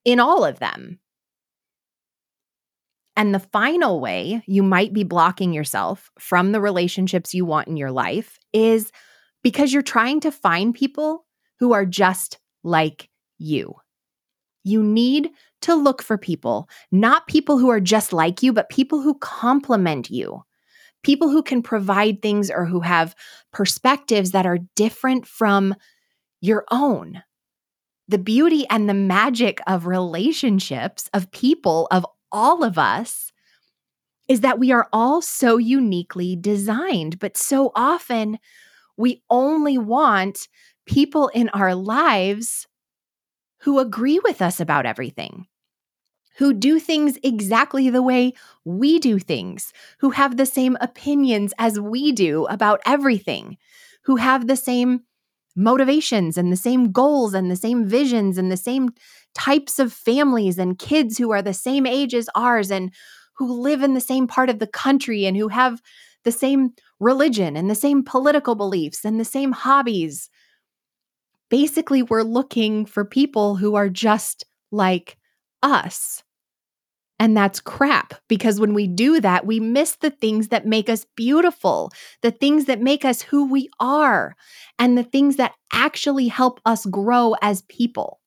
in 0.05 0.19
all 0.19 0.45
of 0.45 0.59
them. 0.59 0.99
And 3.17 3.35
the 3.35 3.39
final 3.39 3.99
way 3.99 4.43
you 4.47 4.63
might 4.63 4.93
be 4.93 5.03
blocking 5.03 5.51
yourself 5.51 6.11
from 6.19 6.51
the 6.51 6.61
relationships 6.61 7.33
you 7.33 7.43
want 7.43 7.67
in 7.67 7.75
your 7.75 7.91
life 7.91 8.37
is 8.53 8.91
because 9.43 9.73
you're 9.73 9.81
trying 9.81 10.19
to 10.21 10.31
find 10.31 10.73
people 10.73 11.25
who 11.59 11.73
are 11.73 11.85
just 11.85 12.39
like 12.63 13.09
you. 13.37 13.75
You 14.63 14.83
need 14.83 15.31
to 15.61 15.75
look 15.75 16.01
for 16.01 16.17
people, 16.17 16.69
not 16.91 17.27
people 17.27 17.57
who 17.57 17.69
are 17.69 17.79
just 17.79 18.13
like 18.13 18.43
you, 18.43 18.53
but 18.53 18.69
people 18.69 19.01
who 19.01 19.15
complement 19.15 20.09
you, 20.09 20.43
people 21.03 21.29
who 21.29 21.43
can 21.43 21.61
provide 21.61 22.21
things 22.21 22.49
or 22.49 22.65
who 22.65 22.81
have 22.81 23.15
perspectives 23.51 24.31
that 24.31 24.45
are 24.45 24.59
different 24.75 25.25
from 25.25 25.75
your 26.41 26.65
own. 26.71 27.23
The 28.07 28.17
beauty 28.17 28.65
and 28.69 28.89
the 28.89 28.93
magic 28.93 29.61
of 29.67 29.85
relationships, 29.85 31.09
of 31.13 31.31
people, 31.31 31.87
of 31.91 32.05
all 32.31 32.63
of 32.63 32.77
us, 32.77 33.31
is 34.27 34.41
that 34.41 34.59
we 34.59 34.71
are 34.71 34.87
all 34.93 35.21
so 35.21 35.57
uniquely 35.57 36.35
designed, 36.35 37.19
but 37.19 37.37
so 37.37 37.71
often 37.75 38.39
we 39.01 39.23
only 39.29 39.77
want 39.77 40.47
people 40.85 41.29
in 41.29 41.49
our 41.49 41.75
lives 41.75 42.67
who 43.61 43.79
agree 43.79 44.19
with 44.19 44.41
us 44.41 44.59
about 44.59 44.85
everything, 44.85 45.47
who 46.37 46.53
do 46.53 46.79
things 46.79 47.17
exactly 47.23 47.89
the 47.89 48.01
way 48.01 48.33
we 48.65 48.99
do 48.99 49.19
things, 49.19 49.73
who 49.99 50.11
have 50.11 50.37
the 50.37 50.45
same 50.45 50.77
opinions 50.81 51.53
as 51.59 51.79
we 51.79 52.11
do 52.11 52.45
about 52.45 52.81
everything, 52.85 53.57
who 54.03 54.15
have 54.15 54.47
the 54.47 54.55
same 54.55 55.01
motivations 55.55 56.37
and 56.37 56.51
the 56.51 56.57
same 56.57 56.91
goals 56.91 57.33
and 57.33 57.51
the 57.51 57.55
same 57.55 57.85
visions 57.85 58.37
and 58.37 58.51
the 58.51 58.57
same 58.57 58.89
types 59.35 59.79
of 59.79 59.91
families 59.93 60.57
and 60.57 60.79
kids 60.79 61.17
who 61.17 61.31
are 61.31 61.41
the 61.41 61.53
same 61.53 61.85
age 61.85 62.15
as 62.15 62.29
ours 62.35 62.71
and 62.71 62.93
who 63.35 63.61
live 63.61 63.83
in 63.83 63.93
the 63.93 64.01
same 64.01 64.27
part 64.27 64.49
of 64.49 64.59
the 64.59 64.67
country 64.67 65.25
and 65.25 65.35
who 65.37 65.49
have 65.49 65.81
the 66.23 66.31
same 66.31 66.71
religion 66.99 67.55
and 67.55 67.69
the 67.69 67.75
same 67.75 68.03
political 68.03 68.55
beliefs 68.55 69.03
and 69.05 69.19
the 69.19 69.25
same 69.25 69.51
hobbies. 69.51 70.29
Basically, 71.49 72.01
we're 72.01 72.23
looking 72.23 72.85
for 72.85 73.03
people 73.03 73.55
who 73.55 73.75
are 73.75 73.89
just 73.89 74.45
like 74.71 75.17
us. 75.61 76.23
And 77.19 77.37
that's 77.37 77.59
crap 77.59 78.15
because 78.27 78.59
when 78.59 78.73
we 78.73 78.87
do 78.87 79.21
that, 79.21 79.45
we 79.45 79.59
miss 79.59 79.97
the 79.97 80.09
things 80.09 80.47
that 80.47 80.65
make 80.65 80.89
us 80.89 81.05
beautiful, 81.15 81.91
the 82.23 82.31
things 82.31 82.65
that 82.65 82.81
make 82.81 83.05
us 83.05 83.21
who 83.21 83.47
we 83.47 83.69
are, 83.79 84.35
and 84.79 84.97
the 84.97 85.03
things 85.03 85.35
that 85.35 85.53
actually 85.71 86.29
help 86.29 86.59
us 86.65 86.83
grow 86.87 87.35
as 87.43 87.61
people. 87.63 88.19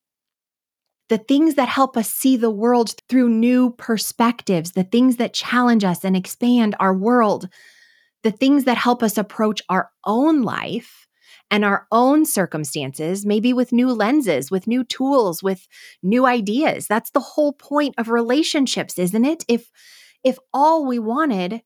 The 1.08 1.18
things 1.18 1.56
that 1.56 1.68
help 1.68 1.96
us 1.96 2.08
see 2.08 2.36
the 2.36 2.52
world 2.52 2.94
through 3.08 3.30
new 3.30 3.70
perspectives, 3.72 4.72
the 4.72 4.84
things 4.84 5.16
that 5.16 5.34
challenge 5.34 5.82
us 5.82 6.04
and 6.04 6.16
expand 6.16 6.76
our 6.78 6.94
world, 6.94 7.48
the 8.24 8.32
things 8.32 8.64
that 8.64 8.78
help 8.78 9.02
us 9.02 9.16
approach 9.16 9.62
our 9.68 9.90
own 10.04 10.42
life 10.42 11.06
and 11.50 11.64
our 11.64 11.86
own 11.92 12.24
circumstances, 12.24 13.24
maybe 13.24 13.52
with 13.52 13.70
new 13.72 13.92
lenses, 13.92 14.50
with 14.50 14.66
new 14.66 14.82
tools, 14.82 15.42
with 15.42 15.68
new 16.02 16.26
ideas. 16.26 16.88
That's 16.88 17.10
the 17.10 17.20
whole 17.20 17.52
point 17.52 17.94
of 17.98 18.08
relationships, 18.08 18.98
isn't 18.98 19.24
it? 19.24 19.44
If 19.46 19.70
if 20.24 20.38
all 20.52 20.86
we 20.86 20.98
wanted 20.98 21.62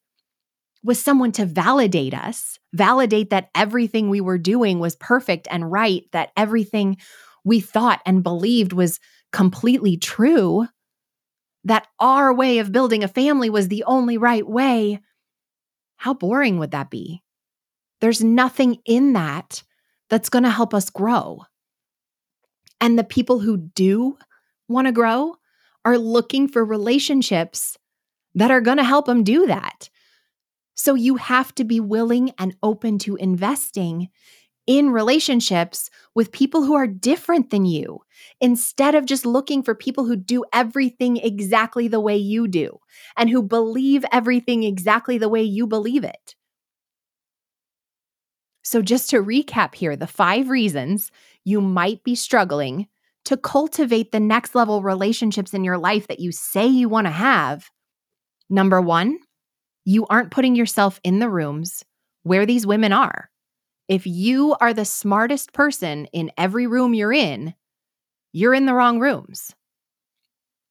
was 0.82 1.00
someone 1.00 1.32
to 1.32 1.46
validate 1.46 2.12
us, 2.12 2.58
validate 2.72 3.30
that 3.30 3.50
everything 3.54 4.08
we 4.10 4.20
were 4.20 4.38
doing 4.38 4.80
was 4.80 4.96
perfect 4.96 5.46
and 5.50 5.70
right, 5.70 6.02
that 6.12 6.30
everything 6.36 6.96
we 7.44 7.60
thought 7.60 8.00
and 8.04 8.22
believed 8.22 8.72
was 8.72 8.98
completely 9.32 9.96
true, 9.96 10.66
that 11.64 11.86
our 12.00 12.34
way 12.34 12.58
of 12.58 12.72
building 12.72 13.04
a 13.04 13.08
family 13.08 13.48
was 13.50 13.68
the 13.68 13.84
only 13.84 14.18
right 14.18 14.46
way, 14.46 15.00
how 15.98 16.14
boring 16.14 16.58
would 16.58 16.70
that 16.70 16.90
be? 16.90 17.22
There's 18.00 18.22
nothing 18.22 18.78
in 18.84 19.12
that 19.12 19.62
that's 20.08 20.28
going 20.28 20.44
to 20.44 20.50
help 20.50 20.72
us 20.72 20.90
grow. 20.90 21.42
And 22.80 22.98
the 22.98 23.04
people 23.04 23.40
who 23.40 23.56
do 23.56 24.16
want 24.68 24.87
to 24.87 24.92
grow 24.92 25.37
are 25.84 25.98
looking 25.98 26.48
for 26.48 26.64
relationships 26.64 27.76
that 28.34 28.50
are 28.50 28.61
going 28.61 28.76
to 28.76 28.84
help 28.84 29.06
them 29.06 29.24
do 29.24 29.46
that. 29.46 29.90
So 30.74 30.94
you 30.94 31.16
have 31.16 31.52
to 31.56 31.64
be 31.64 31.80
willing 31.80 32.30
and 32.38 32.54
open 32.62 32.98
to 33.00 33.16
investing 33.16 34.08
in 34.68 34.90
relationships 34.90 35.88
with 36.14 36.31
people 36.31 36.62
who 36.62 36.74
are 36.74 36.87
different 36.87 37.50
than 37.50 37.64
you 37.64 38.00
instead 38.38 38.94
of 38.94 39.07
just 39.07 39.24
looking 39.24 39.62
for 39.62 39.74
people 39.74 40.04
who 40.04 40.14
do 40.14 40.44
everything 40.52 41.16
exactly 41.16 41.88
the 41.88 41.98
way 41.98 42.16
you 42.18 42.46
do 42.46 42.78
and 43.16 43.31
who 43.31 43.42
believe 43.42 44.04
everything 44.12 44.62
exactly 44.62 45.16
the 45.16 45.28
way 45.28 45.42
you 45.42 45.66
believe 45.66 46.04
it. 46.04 46.37
So, 48.62 48.83
just 48.83 49.09
to 49.11 49.22
recap 49.22 49.74
here, 49.74 49.96
the 49.96 50.07
five 50.07 50.50
reasons 50.50 51.11
you 51.44 51.62
might 51.62 52.04
be 52.04 52.14
struggling 52.14 52.88
to 53.24 53.38
cultivate 53.38 54.12
the 54.12 54.20
next 54.20 54.54
level 54.54 54.83
relationships 54.83 55.54
in 55.54 55.64
your 55.64 55.78
life 55.78 56.09
that 56.09 56.20
you 56.20 56.31
say 56.31 56.66
you 56.66 56.90
want 56.90 57.07
to 57.07 57.11
have. 57.11 57.70
Number 58.50 58.83
one, 58.83 59.18
you 59.87 60.07
aren't 60.09 60.31
putting 60.31 60.54
yourself 60.54 61.00
in 61.02 61.20
the 61.20 61.31
rooms 61.31 61.83
where 62.24 62.44
these 62.44 62.66
women 62.66 62.92
are. 62.92 63.31
If 63.88 64.07
you 64.07 64.55
are 64.61 64.74
the 64.74 64.85
smartest 64.85 65.53
person 65.55 66.07
in 66.07 66.31
every 66.37 66.66
room 66.66 66.92
you're 66.92 67.12
in, 67.12 67.55
you're 68.33 68.53
in 68.53 68.66
the 68.66 68.74
wrong 68.74 69.01
rooms. 69.01 69.55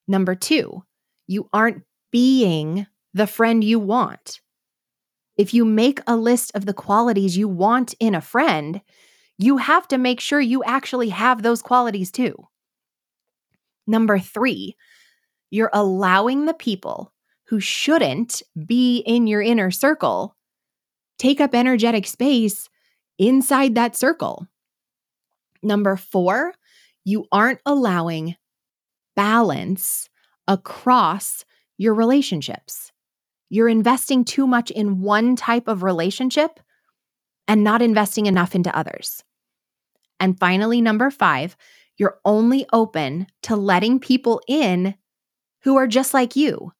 Number 0.08 0.36
two, 0.36 0.84
you 1.26 1.50
aren't 1.52 1.84
being 2.12 2.86
the 3.14 3.28
friend 3.28 3.64
you 3.64 3.80
want. 3.80 4.40
If 5.36 5.54
you 5.54 5.66
make 5.66 6.00
a 6.08 6.16
list 6.16 6.52
of 6.56 6.66
the 6.66 6.74
qualities 6.74 7.38
you 7.38 7.48
want 7.48 7.96
in 8.00 8.16
a 8.16 8.22
friend, 8.22 8.82
you 9.38 9.58
have 9.58 9.88
to 9.90 9.98
make 9.98 10.20
sure 10.20 10.40
you 10.40 10.64
actually 10.64 11.10
have 11.10 11.42
those 11.42 11.62
qualities 11.62 12.12
too. 12.12 12.36
Number 13.88 14.20
three, 14.20 14.76
you're 15.50 15.70
allowing 15.74 16.46
the 16.46 16.54
people 16.54 17.14
who 17.48 17.60
shouldn't 17.60 18.42
be 18.66 19.00
in 19.00 19.28
your 19.28 19.42
inner 19.42 19.72
circle 19.72 20.36
take 21.18 21.42
up 21.42 21.56
energetic 21.56 22.06
space 22.06 22.70
inside 23.18 23.76
that 23.76 23.96
circle. 23.96 24.48
Number 25.64 25.96
four, 25.96 26.54
you 27.04 27.26
aren't 27.32 27.60
allowing 27.66 28.36
balance 29.16 30.10
across 30.48 31.46
your 31.78 31.94
relationships. 31.94 32.92
You're 33.50 33.70
investing 33.70 34.26
too 34.26 34.46
much 34.46 34.72
in 34.72 35.02
one 35.02 35.36
type 35.36 35.68
of 35.68 35.84
relationship 35.84 36.60
and 37.48 37.64
not 37.64 37.82
investing 37.82 38.26
enough 38.26 38.56
into 38.56 38.76
others. 38.78 39.24
And 40.20 40.38
finally, 40.38 40.82
number 40.82 41.10
five, 41.10 41.56
you're 41.98 42.20
only 42.26 42.66
open 42.74 43.28
to 43.44 43.56
letting 43.56 44.00
people 44.00 44.42
in 44.48 44.96
who 45.62 45.78
are 45.78 45.88
just 45.88 46.14
like 46.14 46.36
you, 46.36 46.72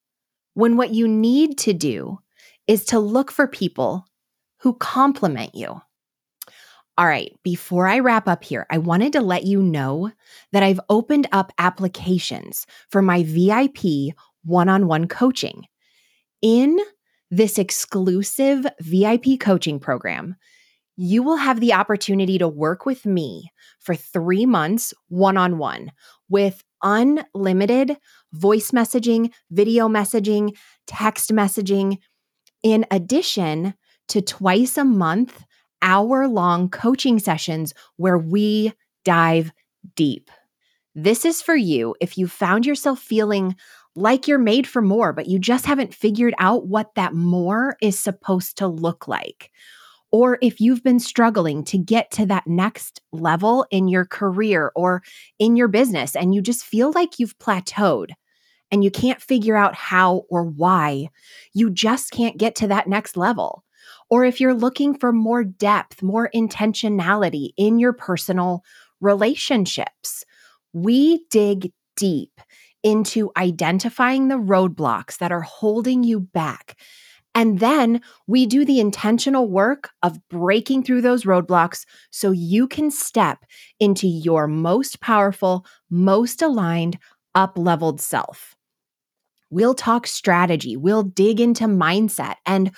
when 0.54 0.78
what 0.78 0.92
you 0.92 1.08
need 1.08 1.58
to 1.60 1.74
do 1.74 2.20
is 2.68 2.86
to 2.86 3.00
look 3.00 3.32
for 3.32 3.48
people 3.48 4.06
who 4.60 4.74
complement 4.74 5.56
you. 5.56 5.82
All 6.98 7.06
right, 7.06 7.32
before 7.44 7.88
I 7.88 8.00
wrap 8.00 8.28
up 8.28 8.44
here, 8.44 8.66
I 8.72 8.80
wanted 8.80 9.14
to 9.14 9.22
let 9.22 9.44
you 9.44 9.62
know 9.62 10.12
that 10.52 10.64
I've 10.64 10.80
opened 10.90 11.28
up 11.32 11.54
applications 11.60 12.66
for 12.90 13.04
my 13.04 13.22
VIP 13.22 14.16
one 14.44 14.68
on 14.68 14.88
one 14.88 15.08
coaching. 15.08 15.66
In 16.42 16.80
this 17.30 17.60
exclusive 17.60 18.66
VIP 18.80 19.40
coaching 19.40 19.80
program, 19.80 20.38
you 20.96 21.22
will 21.22 21.36
have 21.36 21.60
the 21.60 21.74
opportunity 21.74 22.40
to 22.40 22.48
work 22.48 22.88
with 22.88 23.06
me 23.06 23.52
for 23.80 23.94
three 23.94 24.48
months 24.48 24.92
one 25.10 25.38
on 25.38 25.60
one 25.60 25.92
with 26.30 26.64
unlimited 26.82 27.98
voice 28.34 28.72
messaging, 28.72 29.32
video 29.52 29.88
messaging, 29.88 30.56
text 30.88 31.32
messaging, 31.32 32.00
in 32.64 32.86
addition 32.90 33.76
to 34.08 34.22
twice 34.22 34.78
a 34.78 34.84
month 34.84 35.44
hour 35.82 36.28
long 36.28 36.70
coaching 36.70 37.20
sessions 37.20 37.74
where 37.98 38.18
we 38.18 38.74
dive 39.06 39.52
deep. 39.96 40.30
This 40.96 41.26
is 41.26 41.42
for 41.42 41.56
you 41.56 41.96
if 42.02 42.18
you 42.18 42.28
found 42.28 42.66
yourself 42.66 43.00
feeling 43.00 43.56
like 43.96 44.28
you're 44.28 44.38
made 44.38 44.68
for 44.68 44.82
more, 44.82 45.14
but 45.14 45.28
you 45.28 45.40
just 45.40 45.66
haven't 45.66 45.94
figured 45.94 46.36
out 46.40 46.68
what 46.68 46.94
that 46.96 47.14
more 47.14 47.76
is 47.82 47.98
supposed 47.98 48.58
to 48.58 48.68
look 48.68 49.08
like. 49.08 49.52
Or 50.12 50.38
if 50.42 50.62
you've 50.62 50.84
been 50.84 51.00
struggling 51.00 51.64
to 51.66 51.78
get 51.78 52.12
to 52.12 52.26
that 52.28 52.48
next 52.48 53.02
level 53.12 53.66
in 53.72 53.88
your 53.88 54.06
career 54.06 54.72
or 54.76 55.04
in 55.38 55.56
your 55.56 55.68
business 55.68 56.16
and 56.16 56.34
you 56.34 56.42
just 56.42 56.64
feel 56.64 56.92
like 56.94 57.20
you've 57.20 57.38
plateaued 57.40 58.12
and 58.72 58.84
you 58.84 58.92
can't 58.92 59.22
figure 59.22 59.56
out 59.56 59.76
how 59.76 60.24
or 60.30 60.44
why, 60.44 61.10
you 61.54 61.70
just 61.70 62.12
can't 62.12 62.38
get 62.38 62.56
to 62.56 62.68
that 62.68 62.88
next 62.88 63.18
level 63.18 63.64
or 64.10 64.26
if 64.26 64.40
you're 64.40 64.54
looking 64.54 64.98
for 64.98 65.12
more 65.12 65.44
depth, 65.44 66.02
more 66.02 66.30
intentionality 66.34 67.50
in 67.58 67.80
your 67.80 67.94
personal 67.94 68.64
relationships. 69.02 70.24
We 70.74 71.26
dig 71.30 71.72
deep 71.96 72.40
into 72.84 73.32
identifying 73.36 74.28
the 74.28 74.36
roadblocks 74.36 75.18
that 75.18 75.32
are 75.32 75.42
holding 75.42 76.04
you 76.04 76.20
back. 76.20 76.80
And 77.36 77.60
then 77.60 78.02
we 78.26 78.46
do 78.46 78.66
the 78.66 78.80
intentional 78.80 79.48
work 79.48 79.92
of 80.02 80.18
breaking 80.30 80.84
through 80.84 81.02
those 81.02 81.24
roadblocks 81.24 81.86
so 82.10 82.32
you 82.32 82.68
can 82.68 82.90
step 82.90 83.46
into 83.80 84.08
your 84.08 84.48
most 84.48 85.02
powerful, 85.02 85.66
most 85.90 86.42
aligned, 86.42 86.98
up 87.36 87.58
leveled 87.58 88.02
self. 88.02 88.56
We'll 89.50 89.76
talk 89.76 90.08
strategy, 90.08 90.76
we'll 90.76 91.04
dig 91.04 91.40
into 91.40 91.66
mindset 91.66 92.36
and 92.46 92.72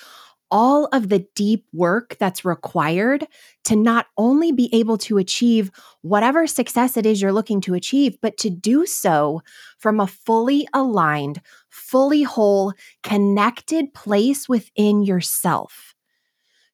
all 0.50 0.86
of 0.92 1.08
the 1.08 1.26
deep 1.34 1.64
work 1.72 2.16
that's 2.18 2.44
required 2.44 3.26
to 3.64 3.76
not 3.76 4.06
only 4.16 4.52
be 4.52 4.68
able 4.74 4.98
to 4.98 5.18
achieve 5.18 5.70
whatever 6.02 6.46
success 6.46 6.96
it 6.96 7.06
is 7.06 7.22
you're 7.22 7.32
looking 7.32 7.60
to 7.60 7.74
achieve, 7.74 8.16
but 8.20 8.36
to 8.38 8.50
do 8.50 8.86
so 8.86 9.42
from 9.78 10.00
a 10.00 10.06
fully 10.06 10.66
aligned, 10.74 11.40
fully 11.68 12.22
whole, 12.22 12.72
connected 13.02 13.92
place 13.94 14.48
within 14.48 15.02
yourself. 15.02 15.94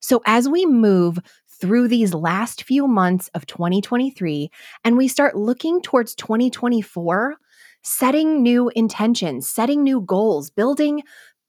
So 0.01 0.23
as 0.25 0.49
we 0.49 0.67
move 0.67 1.19
through 1.61 1.89
these 1.89 2.15
last 2.15 2.65
few 2.65 2.87
months 2.87 3.29
of 3.35 3.47
2023 3.47 4.51
and 4.85 4.97
we 4.97 5.09
start 5.09 5.37
looking 5.37 5.81
towards 5.81 6.15
2024, 6.15 7.37
setting 7.83 8.43
new 8.43 8.71
intentions, 8.75 9.49
setting 9.49 9.83
new 9.83 10.01
goals, 10.01 10.51
building 10.51 11.03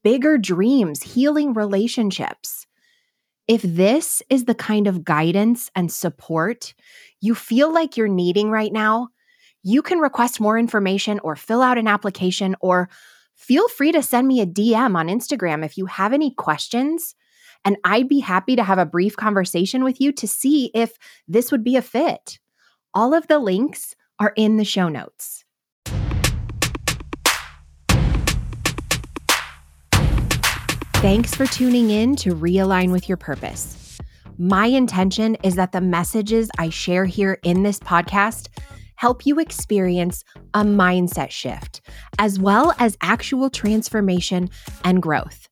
bigger 0.07 0.37
dreams, 0.37 1.03
healing 1.03 1.53
relationships. 1.53 2.65
If 3.45 3.61
this 3.61 4.21
is 4.29 4.45
the 4.45 4.55
kind 4.55 4.87
of 4.87 5.03
guidance 5.03 5.69
and 5.75 5.91
support 5.91 6.73
you 7.19 7.35
feel 7.35 7.73
like 7.73 7.97
you're 7.97 8.07
needing 8.07 8.49
right 8.49 8.71
now, 8.71 9.09
you 9.63 9.81
can 9.81 9.99
request 9.99 10.39
more 10.39 10.57
information 10.57 11.19
or 11.25 11.35
fill 11.35 11.61
out 11.61 11.77
an 11.77 11.89
application 11.89 12.55
or 12.61 12.87
feel 13.35 13.67
free 13.67 13.91
to 13.91 14.01
send 14.01 14.29
me 14.29 14.39
a 14.39 14.45
DM 14.45 14.95
on 14.95 15.09
Instagram 15.09 15.65
if 15.65 15.77
you 15.77 15.87
have 15.87 16.13
any 16.13 16.31
questions. 16.31 17.13
And 17.65 17.75
I'd 17.83 18.07
be 18.07 18.21
happy 18.21 18.55
to 18.55 18.63
have 18.63 18.79
a 18.79 18.85
brief 18.85 19.17
conversation 19.17 19.83
with 19.83 19.99
you 19.99 20.13
to 20.13 20.25
see 20.25 20.71
if 20.73 20.97
this 21.27 21.51
would 21.51 21.65
be 21.65 21.75
a 21.75 21.81
fit. 21.81 22.39
All 22.93 23.13
of 23.13 23.27
the 23.27 23.39
links 23.39 23.93
are 24.19 24.31
in 24.37 24.55
the 24.55 24.63
show 24.63 24.87
notes. 24.87 25.43
Thanks 31.01 31.35
for 31.35 31.45
tuning 31.45 31.91
in 31.91 32.15
to 32.17 32.31
Realign 32.31 32.91
with 32.91 33.07
Your 33.07 33.17
Purpose. 33.17 33.99
My 34.39 34.65
intention 34.65 35.35
is 35.43 35.53
that 35.53 35.71
the 35.71 35.79
messages 35.79 36.49
I 36.57 36.69
share 36.69 37.05
here 37.05 37.37
in 37.43 37.61
this 37.61 37.79
podcast 37.79 38.47
help 38.95 39.23
you 39.23 39.39
experience 39.39 40.23
a 40.55 40.63
mindset 40.63 41.29
shift, 41.29 41.81
as 42.17 42.39
well 42.39 42.73
as 42.79 42.97
actual 43.01 43.51
transformation 43.51 44.49
and 44.83 44.99
growth. 44.99 45.47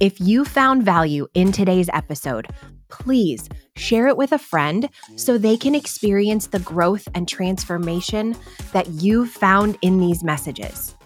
If 0.00 0.18
you 0.18 0.42
found 0.42 0.84
value 0.84 1.26
in 1.34 1.52
today's 1.52 1.90
episode, 1.92 2.48
please 2.88 3.50
share 3.76 4.08
it 4.08 4.16
with 4.16 4.32
a 4.32 4.38
friend 4.38 4.88
so 5.16 5.36
they 5.36 5.58
can 5.58 5.74
experience 5.74 6.46
the 6.46 6.60
growth 6.60 7.06
and 7.14 7.28
transformation 7.28 8.34
that 8.72 8.88
you've 8.88 9.30
found 9.30 9.76
in 9.82 10.00
these 10.00 10.24
messages. 10.24 10.96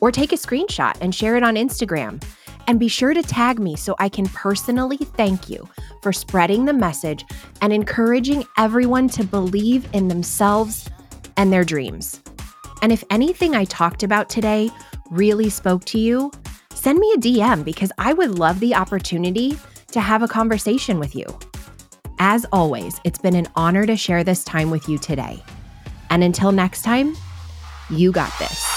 Or 0.00 0.12
take 0.12 0.32
a 0.32 0.36
screenshot 0.36 0.96
and 1.00 1.12
share 1.12 1.36
it 1.36 1.42
on 1.42 1.56
Instagram 1.56 2.22
and 2.66 2.80
be 2.80 2.88
sure 2.88 3.14
to 3.14 3.22
tag 3.22 3.58
me 3.58 3.76
so 3.76 3.94
I 3.98 4.08
can 4.08 4.26
personally 4.26 4.96
thank 4.96 5.48
you 5.48 5.68
for 6.02 6.12
spreading 6.12 6.64
the 6.64 6.72
message 6.72 7.24
and 7.60 7.72
encouraging 7.72 8.44
everyone 8.58 9.08
to 9.10 9.24
believe 9.24 9.88
in 9.92 10.08
themselves 10.08 10.88
and 11.36 11.52
their 11.52 11.64
dreams. 11.64 12.20
And 12.82 12.92
if 12.92 13.04
anything 13.10 13.54
I 13.54 13.64
talked 13.64 14.02
about 14.02 14.28
today 14.28 14.70
really 15.10 15.50
spoke 15.50 15.84
to 15.86 15.98
you, 15.98 16.30
send 16.74 16.98
me 16.98 17.12
a 17.12 17.18
DM 17.18 17.64
because 17.64 17.92
I 17.98 18.12
would 18.12 18.38
love 18.38 18.60
the 18.60 18.74
opportunity 18.74 19.56
to 19.92 20.00
have 20.00 20.22
a 20.22 20.28
conversation 20.28 20.98
with 20.98 21.14
you. 21.14 21.26
As 22.18 22.46
always, 22.52 23.00
it's 23.04 23.18
been 23.18 23.34
an 23.34 23.48
honor 23.56 23.86
to 23.86 23.96
share 23.96 24.24
this 24.24 24.44
time 24.44 24.70
with 24.70 24.88
you 24.88 24.98
today. 24.98 25.42
And 26.10 26.22
until 26.22 26.52
next 26.52 26.82
time, 26.82 27.14
you 27.90 28.12
got 28.12 28.32
this. 28.38 28.75